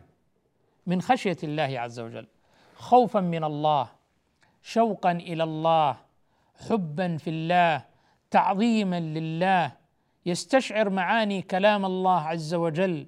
من 0.87 1.01
خشية 1.01 1.37
الله 1.43 1.79
عز 1.79 1.99
وجل. 1.99 2.27
خوفا 2.75 3.19
من 3.19 3.43
الله 3.43 3.89
شوقا 4.61 5.11
إلى 5.11 5.43
الله 5.43 5.97
حبا 6.69 7.17
في 7.17 7.29
الله 7.29 7.85
تعظيما 8.31 8.99
لله. 8.99 9.83
يستشعر 10.25 10.89
معاني 10.89 11.41
كلام 11.41 11.85
الله 11.85 12.19
عز 12.19 12.53
وجل 12.53 13.05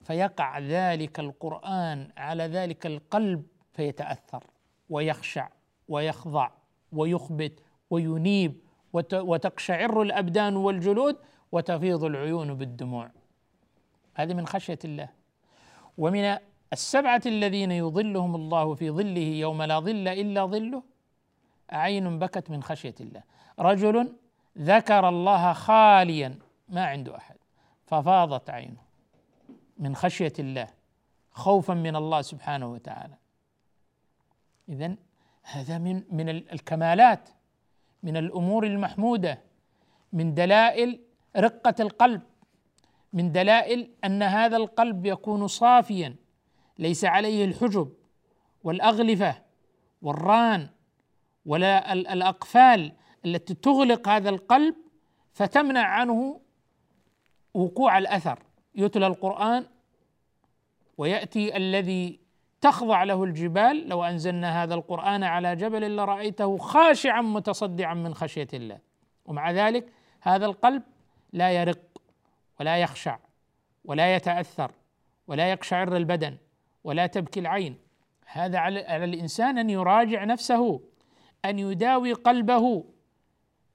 فيقع 0.00 0.58
ذلك 0.58 1.20
القرآن 1.20 2.08
على 2.16 2.44
ذلك 2.44 2.86
القلب 2.86 3.42
فيتأثر 3.72 4.44
ويخشع 4.90 5.48
ويخضع 5.88 6.50
ويخبت 6.92 7.60
وينيب 7.90 8.60
وتقشعر 9.12 10.02
الأبدان 10.02 10.56
والجلود 10.56 11.16
وتفيض 11.52 12.04
العيون 12.04 12.54
بالدموع. 12.54 13.10
هذه 14.14 14.34
من 14.34 14.46
خشية 14.46 14.78
الله. 14.84 15.08
ومن 15.98 16.38
السبعة 16.72 17.22
الذين 17.26 17.72
يظلهم 17.72 18.34
الله 18.34 18.74
في 18.74 18.90
ظله 18.90 19.20
يوم 19.20 19.62
لا 19.62 19.78
ظل 19.78 20.08
إلا 20.08 20.46
ظله 20.46 20.82
عين 21.70 22.18
بكت 22.18 22.50
من 22.50 22.62
خشية 22.62 22.94
الله. 23.00 23.22
رجل 23.58 24.12
ذكر 24.58 25.08
الله 25.08 25.52
خاليا 25.52 26.38
ما 26.68 26.86
عنده 26.86 27.16
أحد. 27.16 27.36
ففاضت 27.86 28.50
عينه 28.50 28.82
من 29.78 29.96
خشية 29.96 30.32
الله 30.38 30.68
خوفا 31.30 31.74
من 31.74 31.96
الله 31.96 32.22
سبحانه 32.22 32.72
وتعالى. 32.72 33.14
اذا 34.68 34.96
هذا 35.42 35.78
من 35.78 36.02
من 36.10 36.28
الكمالات 36.28 37.28
من 38.02 38.16
الأمور 38.16 38.66
المحمودة 38.66 39.40
من 40.12 40.34
دلائل 40.34 41.00
رقة 41.38 41.74
القلب 41.80 42.22
من 43.12 43.32
دلائل 43.32 43.90
أن 44.04 44.22
هذا 44.22 44.56
القلب 44.56 45.06
يكون 45.06 45.46
صافيا 45.46 46.16
ليس 46.78 47.04
عليه 47.04 47.44
الحجب 47.44 47.92
والأغلفة 48.64 49.42
والران 50.02 50.68
ولا 51.46 51.92
الأقفال 51.92 52.92
التي 53.24 53.54
تغلق 53.54 54.08
هذا 54.08 54.30
القلب 54.30 54.74
فتمنع 55.32 55.80
عنه 55.80 56.40
وقوع 57.54 57.98
الأثر. 57.98 58.38
يتلى 58.74 59.06
القرآن 59.06 59.66
ويأتي 60.98 61.56
الذي 61.56 62.20
تخضع 62.60 63.04
له 63.04 63.24
الجبال. 63.24 63.88
لو 63.88 64.04
أنزلنا 64.04 64.62
هذا 64.62 64.74
القرآن 64.74 65.24
على 65.24 65.56
جبل 65.56 65.96
لرأيته 65.96 66.56
خاشعا 66.56 67.22
متصدعا 67.22 67.94
من 67.94 68.14
خشية 68.14 68.48
الله. 68.54 68.78
ومع 69.24 69.50
ذلك 69.50 69.92
هذا 70.20 70.46
القلب 70.46 70.82
لا 71.32 71.52
يرق 71.52 71.78
ولا 72.60 72.76
يخشع 72.76 73.18
ولا 73.84 74.16
يتأثر 74.16 74.72
ولا 75.26 75.50
يقشعر 75.50 75.96
البدن 75.96 76.36
ولا 76.84 77.06
تبكي 77.06 77.40
العين. 77.40 77.78
هذا 78.26 78.58
على 78.58 79.04
الإنسان 79.04 79.58
أن 79.58 79.70
يراجع 79.70 80.24
نفسه 80.24 80.80
أن 81.44 81.58
يداوي 81.58 82.12
قلبه 82.12 82.84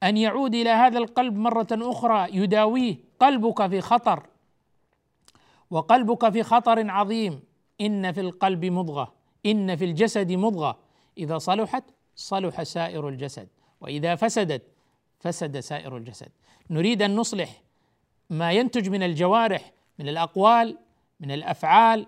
أن 0.04 0.18
يعود 0.18 0.56
إلى 0.56 0.70
هذا 0.70 0.98
القلب 0.98 1.36
مرة 1.36 1.68
أخرى 1.72 2.28
يداويه 2.38 2.96
قلبك 3.20 3.68
في 3.68 3.82
خطر. 3.82 4.28
وقلبك 5.70 6.30
في 6.30 6.44
خطر 6.44 6.90
عظيم. 6.90 7.44
إن 7.82 8.12
في 8.12 8.22
القلب 8.22 8.66
مضغة 8.66 9.14
إن 9.46 9.76
في 9.76 9.86
الجسد 9.86 10.32
مضغة. 10.32 10.80
إذا 11.18 11.38
صلحت 11.38 11.84
صلح 12.16 12.64
سائر 12.64 13.10
الجسد. 13.10 13.48
وإذا 13.82 14.16
فسدت 14.16 14.73
فسد 15.24 15.60
سائر 15.60 15.98
الجسد. 15.98 16.30
نريد 16.70 17.02
أن 17.02 17.16
نصلح 17.16 17.62
ما 18.30 18.52
ينتج 18.52 18.90
من 18.90 19.04
الجوارح 19.04 19.72
من 20.00 20.10
الأقوال 20.10 20.78
من 21.20 21.32
الأفعال 21.32 22.08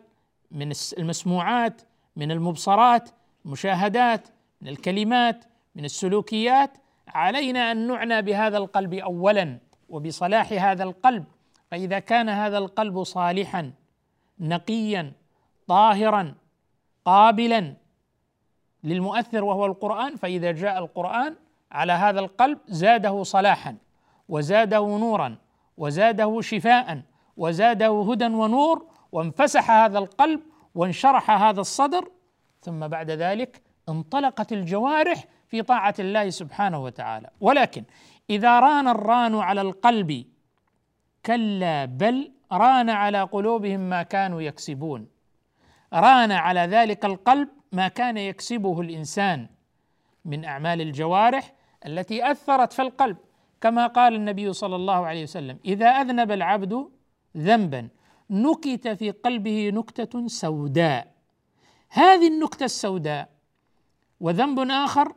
من 0.52 0.72
المسموعات 0.98 1.82
من 2.16 2.32
المبصرات 2.32 3.10
المشاهدات 3.46 4.28
من 4.62 4.68
الكلمات 4.68 5.46
من 5.76 5.86
السلوكيات. 5.86 6.78
علينا 7.08 7.72
أن 7.72 7.88
نعنى 7.88 8.22
بهذا 8.22 8.58
القلب 8.58 8.94
اولا 8.94 9.60
وبصلاح 9.90 10.54
هذا 10.54 10.84
القلب. 10.84 11.26
فإذا 11.72 12.00
كان 12.00 12.30
هذا 12.30 12.58
القلب 12.58 13.04
صالحا 13.04 13.72
نقيا 14.40 15.14
طاهرا 15.68 16.36
قابلا 17.06 17.74
للمؤثر 18.84 19.44
وهو 19.44 19.66
القرآن 19.66 20.16
فإذا 20.16 20.52
جاء 20.52 20.80
القرآن 20.80 21.36
على 21.72 21.94
هذا 21.94 22.20
القلب 22.20 22.58
زاده 22.68 23.24
صلاحا 23.24 23.78
وزاده 24.30 24.80
نورا 24.80 25.38
وزاده 25.78 26.42
شفاء 26.42 27.02
وزاده 27.38 28.06
هدى 28.10 28.26
ونور 28.26 28.88
وانفسح 29.12 29.72
هذا 29.72 29.98
القلب 29.98 30.42
وانشرح 30.76 31.32
هذا 31.32 31.62
الصدر. 31.62 32.12
ثم 32.62 32.88
بعد 32.88 33.12
ذلك 33.12 33.62
انطلقت 33.90 34.54
الجوارح 34.54 35.26
في 35.48 35.62
طاعة 35.62 35.94
الله 36.00 36.30
سبحانه 36.30 36.84
وتعالى. 36.84 37.30
ولكن 37.42 37.84
إذا 38.30 38.60
ران 38.60 38.88
الران 38.88 39.36
على 39.36 39.62
القلب 39.62 40.26
كلا 41.26 41.86
بل 41.86 42.32
ران 42.52 42.90
على 42.90 43.22
قلوبهم 43.22 43.80
ما 43.80 44.04
كانوا 44.04 44.42
يكسبون. 44.42 45.08
ران 45.94 46.32
على 46.32 46.60
ذلك 46.60 47.06
القلب 47.06 47.50
ما 47.72 47.88
كان 47.88 48.18
يكسبه 48.18 48.82
الإنسان. 48.82 49.48
من 50.26 50.46
أعمال 50.46 50.82
الجوارح 50.82 51.54
التي 51.86 52.32
أثرت 52.32 52.74
في 52.74 52.82
القلب. 52.82 53.18
كما 53.62 53.88
قال 53.88 54.16
النبي 54.16 54.54
صلى 54.54 54.76
الله 54.76 55.06
عليه 55.06 55.24
وسلم 55.24 55.60
إذا 55.66 55.88
أذنب 55.88 56.32
العبد 56.32 56.90
ذنبا 57.38 57.90
نكت 58.30 58.88
في 58.88 59.12
قلبه 59.12 59.70
نكتة 59.70 60.28
سوداء. 60.28 61.16
هذه 61.90 62.28
النكتة 62.28 62.64
السوداء 62.64 63.30
وذنب 64.20 64.60
آخر 64.60 65.16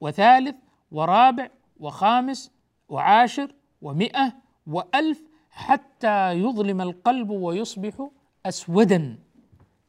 وثالث 0.00 0.56
ورابع 0.90 1.48
وخامس 1.80 2.50
وعاشر 2.88 3.52
ومئة 3.82 4.32
وألف 4.66 5.22
حتى 5.50 6.32
يظلم 6.32 6.80
القلب 6.80 7.30
ويصبح 7.30 8.08
أسودا 8.46 9.18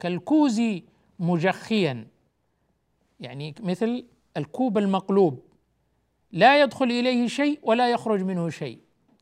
كالكوز 0.00 0.62
مجخيا. 1.18 2.06
يعني 3.20 3.54
مثل 3.60 4.06
الكوب 4.36 4.78
المقلوب. 4.78 5.42
لا 6.32 6.60
يدخل 6.62 6.84
إليه 6.84 7.26
شيء 7.26 7.60
ولا 7.62 7.90
يخرج 7.90 8.22
منه 8.22 8.48
شيء. 8.48 8.78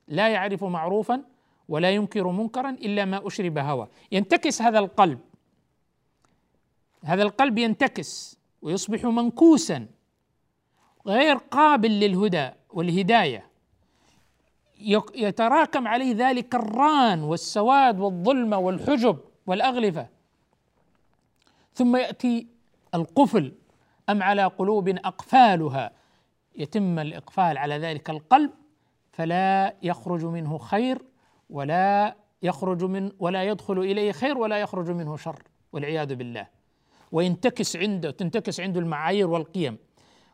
لا 0.08 0.28
يعرف 0.28 0.64
معروفا 0.64 1.22
ولا 1.68 1.90
ينكر 1.90 2.28
منكرا 2.28 2.70
إلا 2.70 3.04
ما 3.04 3.26
أشرب 3.26 3.58
هوى 3.58 3.88
ينتكس 4.12 4.62
هذا 4.62 4.78
القلب. 4.78 5.18
هذا 7.04 7.22
القلب 7.22 7.58
ينتكس 7.58 8.38
ويصبح 8.62 9.04
منكوسا. 9.04 9.86
غير 11.06 11.36
قابل 11.36 11.90
للهدى 11.90 12.50
والهداية. 12.70 13.46
يتراكم 15.14 15.88
عليه 15.88 16.14
ذلك 16.14 16.54
الران 16.54 17.22
والسواد 17.22 18.00
والظلمه 18.00 18.58
والحجب 18.58 19.18
والأغلفة. 19.46 20.08
ثم 21.74 21.96
يأتي 21.96 22.46
القفل. 22.94 23.52
أم 24.10 24.22
على 24.22 24.44
قلوب 24.44 24.88
أقفالها؟ 24.88 25.90
يتم 26.56 26.98
الإقفال 26.98 27.58
على 27.58 27.78
ذلك 27.78 28.10
القلب 28.10 28.50
فلا 29.12 29.74
يخرج 29.82 30.24
منه 30.24 30.58
خير 30.58 31.02
ولا 31.50 32.14
يخرج 32.42 32.84
من 32.84 33.12
ولا 33.18 33.42
يدخل 33.44 33.78
إليه 33.78 34.12
خير 34.12 34.38
ولا 34.38 34.58
يخرج 34.58 34.90
منه 34.90 35.16
شر 35.16 35.42
والعياذ 35.72 36.14
بالله. 36.14 36.46
وينتكس 37.12 37.76
عنده 37.76 38.10
تنتكس 38.10 38.60
عنده 38.60 38.80
المعايير 38.80 39.30
والقيم 39.30 39.78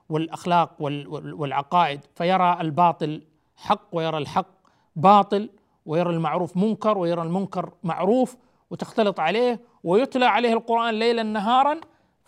والأخلاق 0.09 0.83
والعقائد 1.13 2.01
فيرى 2.15 2.61
الباطل 2.61 3.23
حق 3.57 3.89
ويرى 3.93 4.19
الحق 4.19 4.49
باطل 4.97 5.51
ويرى 5.87 6.11
المعروف 6.11 6.57
منكر 6.57 6.99
ويرى 6.99 7.23
المنكر 7.23 7.73
معروف 7.83 8.37
وتختلط 8.71 9.21
عليه 9.21 9.61
ويتلى 9.85 10.25
عليه 10.25 10.53
القرآن 10.53 10.95
ليلا 10.95 11.23
نهارا 11.23 11.81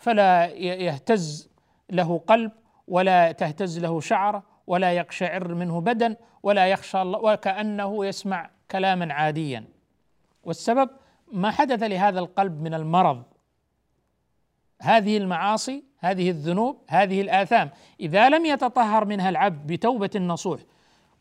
فلا 0.03 0.45
يهتز 0.55 1.49
له 1.89 2.21
قلب 2.27 2.51
ولا 2.87 3.31
تهتز 3.31 3.79
له 3.79 3.99
شعره 3.99 4.43
ولا 4.67 4.91
يقشعر 4.93 5.53
منه 5.53 5.81
بدن 5.81 6.15
ولا 6.43 6.67
يخشى 6.67 7.01
الله 7.01 7.19
وكأنه 7.19 8.05
يسمع 8.05 8.49
كلاما 8.71 9.13
عاديا. 9.13 9.65
والسبب 10.43 10.89
ما 11.31 11.51
حدث 11.51 11.83
لهذا 11.83 12.19
القلب 12.19 12.61
من 12.61 12.73
المرض. 12.73 13.23
هذه 14.81 15.17
المعاصي 15.17 15.83
هذه 15.99 16.29
الذنوب 16.29 16.77
هذه 16.87 17.21
الآثام 17.21 17.69
إذا 17.99 18.29
لم 18.29 18.45
يتطهر 18.45 19.05
منها 19.05 19.29
العبد 19.29 19.73
بتوبة 19.73 20.09
نصوح 20.15 20.59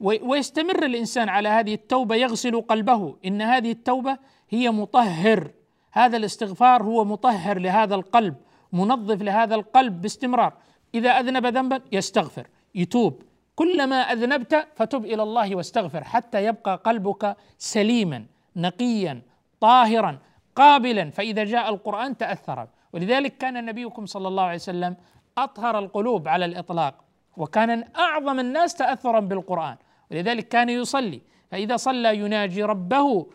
ويستمر 0.00 0.84
الإنسان 0.84 1.28
على 1.28 1.48
هذه 1.48 1.74
التوبة 1.74 2.14
يغسل 2.14 2.60
قلبه 2.60 3.16
إن 3.24 3.42
هذه 3.42 3.70
التوبة 3.70 4.18
هي 4.50 4.70
مطهر. 4.70 5.50
هذا 5.92 6.16
الاستغفار 6.16 6.82
هو 6.82 7.04
مطهر 7.04 7.58
لهذا 7.58 7.94
القلب. 7.94 8.34
منظف 8.72 9.22
لهذا 9.22 9.54
القلب 9.54 10.02
باستمرار. 10.02 10.52
إذا 10.94 11.10
أذنب 11.10 11.46
ذنبا 11.46 11.80
يستغفر. 11.92 12.46
يتوب. 12.74 13.22
كلما 13.54 13.96
أذنبت 13.96 14.68
فتب 14.74 15.04
إلى 15.04 15.22
الله 15.22 15.56
واستغفر 15.56 16.04
حتى 16.04 16.44
يبقى 16.44 16.80
قلبك 16.84 17.36
سليما 17.58 18.24
نقيا 18.56 19.22
طاهرا 19.60 20.18
قابلا. 20.56 21.10
فإذا 21.10 21.44
جاء 21.44 21.68
القرآن 21.68 22.16
تأثر. 22.16 22.68
ولذلك 22.92 23.36
كان 23.36 23.64
نبيكم 23.64 24.06
صلى 24.06 24.28
الله 24.28 24.42
عليه 24.42 24.54
وسلم 24.54 24.96
أطهر 25.38 25.78
القلوب 25.78 26.28
على 26.28 26.44
الإطلاق. 26.44 27.04
وكان 27.36 27.84
أعظم 27.96 28.40
الناس 28.40 28.74
تاثرا 28.74 29.20
بالقرآن. 29.20 29.76
ولذلك 30.10 30.48
كان 30.48 30.68
يصلي. 30.68 31.20
فإذا 31.50 31.76
صلى 31.76 32.18
يناجي 32.18 32.62
ربه 32.62 33.26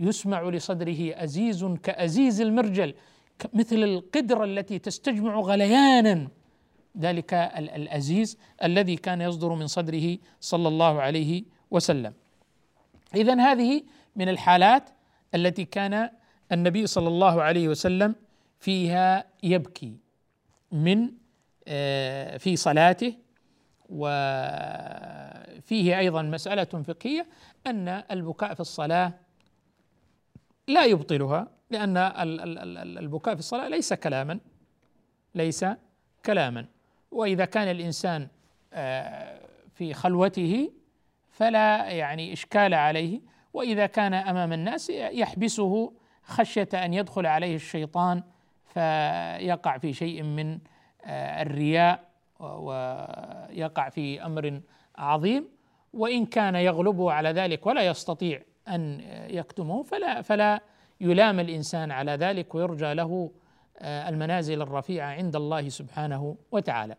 يسمع 0.00 0.42
لصدره 0.42 1.14
أزيز 1.14 1.64
كأزيز 1.64 2.40
المرجل. 2.40 2.94
مثل 3.52 3.76
القدره 3.76 4.44
التي 4.44 4.78
تستجمع 4.78 5.40
غليانا. 5.40 6.28
ذلك 6.98 7.34
الأزيز 7.34 8.38
الذي 8.64 8.96
كان 8.96 9.20
يصدر 9.20 9.54
من 9.54 9.66
صدره 9.66 10.18
صلى 10.40 10.68
الله 10.68 11.02
عليه 11.02 11.44
وسلم. 11.70 12.12
اذا 13.14 13.40
هذه 13.40 13.82
من 14.16 14.28
الحالات 14.28 14.90
التي 15.34 15.64
كان 15.64 16.10
النبي 16.52 16.86
صلى 16.86 17.08
الله 17.08 17.42
عليه 17.42 17.68
وسلم 17.68 18.14
فيها 18.58 19.24
يبكي 19.42 19.96
من 20.72 21.10
آه، 21.68 22.36
في 22.36 22.56
صلاته. 22.56 23.14
وفيه 23.88 25.98
أيضا 25.98 26.22
مسألة 26.22 26.64
فقهية 26.64 27.26
أن 27.66 28.02
البكاء 28.10 28.54
في 28.54 28.60
الصلاة 28.60 29.12
لا 30.68 30.84
يبطلها 30.84 31.48
لأن 31.70 31.96
البكاء 32.98 33.34
في 33.34 33.40
الصلاة 33.40 33.68
ليس 33.68 33.92
كلاما 33.92 34.40
ليس 35.34 35.64
كلاما. 36.26 36.66
وإذا 37.10 37.44
كان 37.44 37.68
الإنسان 37.68 38.28
آه، 38.72 39.40
في 39.74 39.94
خلوته 39.94 40.70
فلا 41.30 41.90
يعني 41.90 42.32
إشكال 42.32 42.74
عليه 42.74 43.20
وإذا 43.52 43.86
كان 43.86 44.14
أمام 44.14 44.52
الناس 44.52 44.90
يحبسه 44.90 45.92
خشية 46.22 46.68
أن 46.74 46.94
يدخل 46.94 47.26
عليه 47.26 47.56
الشيطان 47.56 48.22
فيقع 48.66 49.78
في 49.78 49.92
شيء 49.92 50.22
من 50.22 50.58
آه، 51.04 51.42
الرياء 51.42 52.08
ويقع 52.40 53.88
في 53.88 54.26
أمر 54.26 54.60
عظيم. 54.96 55.48
وإن 55.92 56.26
كان 56.26 56.54
يغلبه 56.54 57.12
على 57.12 57.28
ذلك 57.28 57.66
ولا 57.66 57.82
يستطيع 57.86 58.42
أن 58.68 59.00
يكتمه 59.30 59.82
فلا 59.82 60.22
فلا 60.22 60.60
يلام 61.00 61.40
الإنسان 61.40 61.90
على 61.90 62.12
ذلك 62.12 62.54
ويرجى 62.54 62.94
له 62.94 63.30
آه، 63.78 64.08
المنازل 64.08 64.62
الرفيعة 64.62 65.06
عند 65.10 65.36
الله 65.36 65.68
سبحانه 65.68 66.36
وتعالى. 66.52 66.96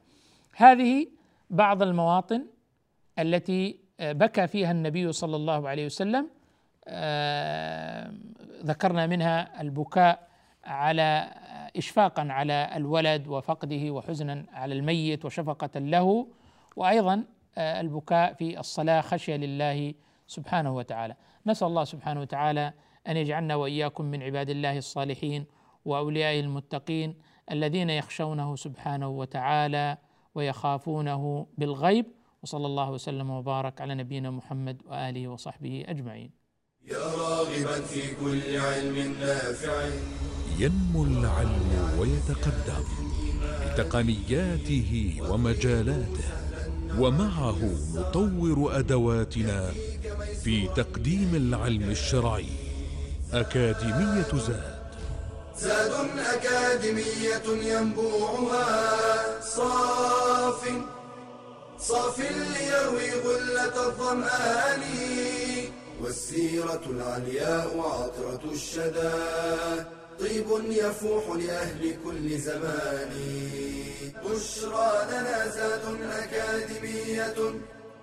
هذه 0.56 1.08
بعض 1.50 1.84
المواطن 1.84 2.46
التي 3.20 3.80
آه، 4.00 4.12
بكى 4.12 4.48
فيها 4.48 4.72
النبي 4.72 5.12
صلى 5.12 5.36
الله 5.36 5.70
عليه 5.70 5.86
وسلم 5.86 6.30
آه، 6.88 8.14
ذكرنا 8.64 9.08
منها 9.08 9.62
البكاء 9.62 10.28
على 10.64 11.34
اشفاقا 11.78 12.28
على 12.30 12.70
الولد 12.76 13.28
وفقده 13.28 13.92
وحزنا 13.92 14.46
على 14.54 14.74
الميت 14.74 15.26
وشفقة 15.26 15.80
له 15.80 16.28
وأيضا 16.76 17.24
البكاء 17.58 18.34
في 18.34 18.60
الصلاة 18.60 19.02
خشية 19.02 19.36
لله 19.36 19.94
سبحانه 20.28 20.76
وتعالى. 20.76 21.16
نسأل 21.48 21.68
الله 21.68 21.84
سبحانه 21.84 22.22
وتعالى 22.22 22.74
أن 23.08 23.18
يجعلنا 23.18 23.56
وإياكم 23.56 24.06
من 24.06 24.24
عباد 24.24 24.50
الله 24.50 24.78
الصالحين 24.78 25.46
واوليائه 25.86 26.40
المتقين 26.40 27.16
الذين 27.52 27.90
يخشونه 27.90 28.56
سبحانه 28.56 29.10
وتعالى 29.10 29.98
ويخافونه 30.36 31.48
بالغيب. 31.58 32.06
وصلى 32.44 32.66
الله 32.66 32.92
وسلم 32.92 33.30
وبارك 33.30 33.82
على 33.82 33.96
نبينا 33.96 34.32
محمد 34.32 34.82
وآله 34.86 35.28
وصحبه 35.28 35.84
أجمعين. 35.88 36.32
يا 36.86 36.98
راغبا 36.98 37.82
في 37.82 38.16
كل 38.16 38.58
علم 38.58 39.16
نافع. 39.20 39.90
ينمو 40.60 41.04
العلم 41.04 42.00
ويتقدم 42.00 42.86
بتقنياته 43.66 45.18
ومجالاته 45.30 46.28
ومعه 47.00 47.60
نطور 47.96 48.80
أدواتنا 48.80 49.72
في 50.46 50.68
تقديم 50.76 51.36
العلم 51.36 51.90
الشرعي. 51.90 52.50
أكاديمية 53.34 54.46
زاد. 54.48 54.86
زاد 55.58 55.94
أكاديمية 56.20 57.74
ينبوعها. 57.74 59.42
صاف. 59.42 60.70
صاف 61.80 62.20
ليروي 62.20 63.12
غلة 63.12 63.88
الظمآن. 63.88 64.82
والسيرة 66.02 66.82
العلياء 66.90 67.80
عطرة 67.80 68.52
الشدى. 68.52 69.12
طيب 70.20 70.46
يفوح 70.70 71.24
لأهل 71.38 71.96
كل 72.04 72.38
زمان. 72.38 73.12
بشرى 74.26 75.08
لنا 75.10 75.48
زاد 75.48 75.82
أكاديمية 76.02 77.56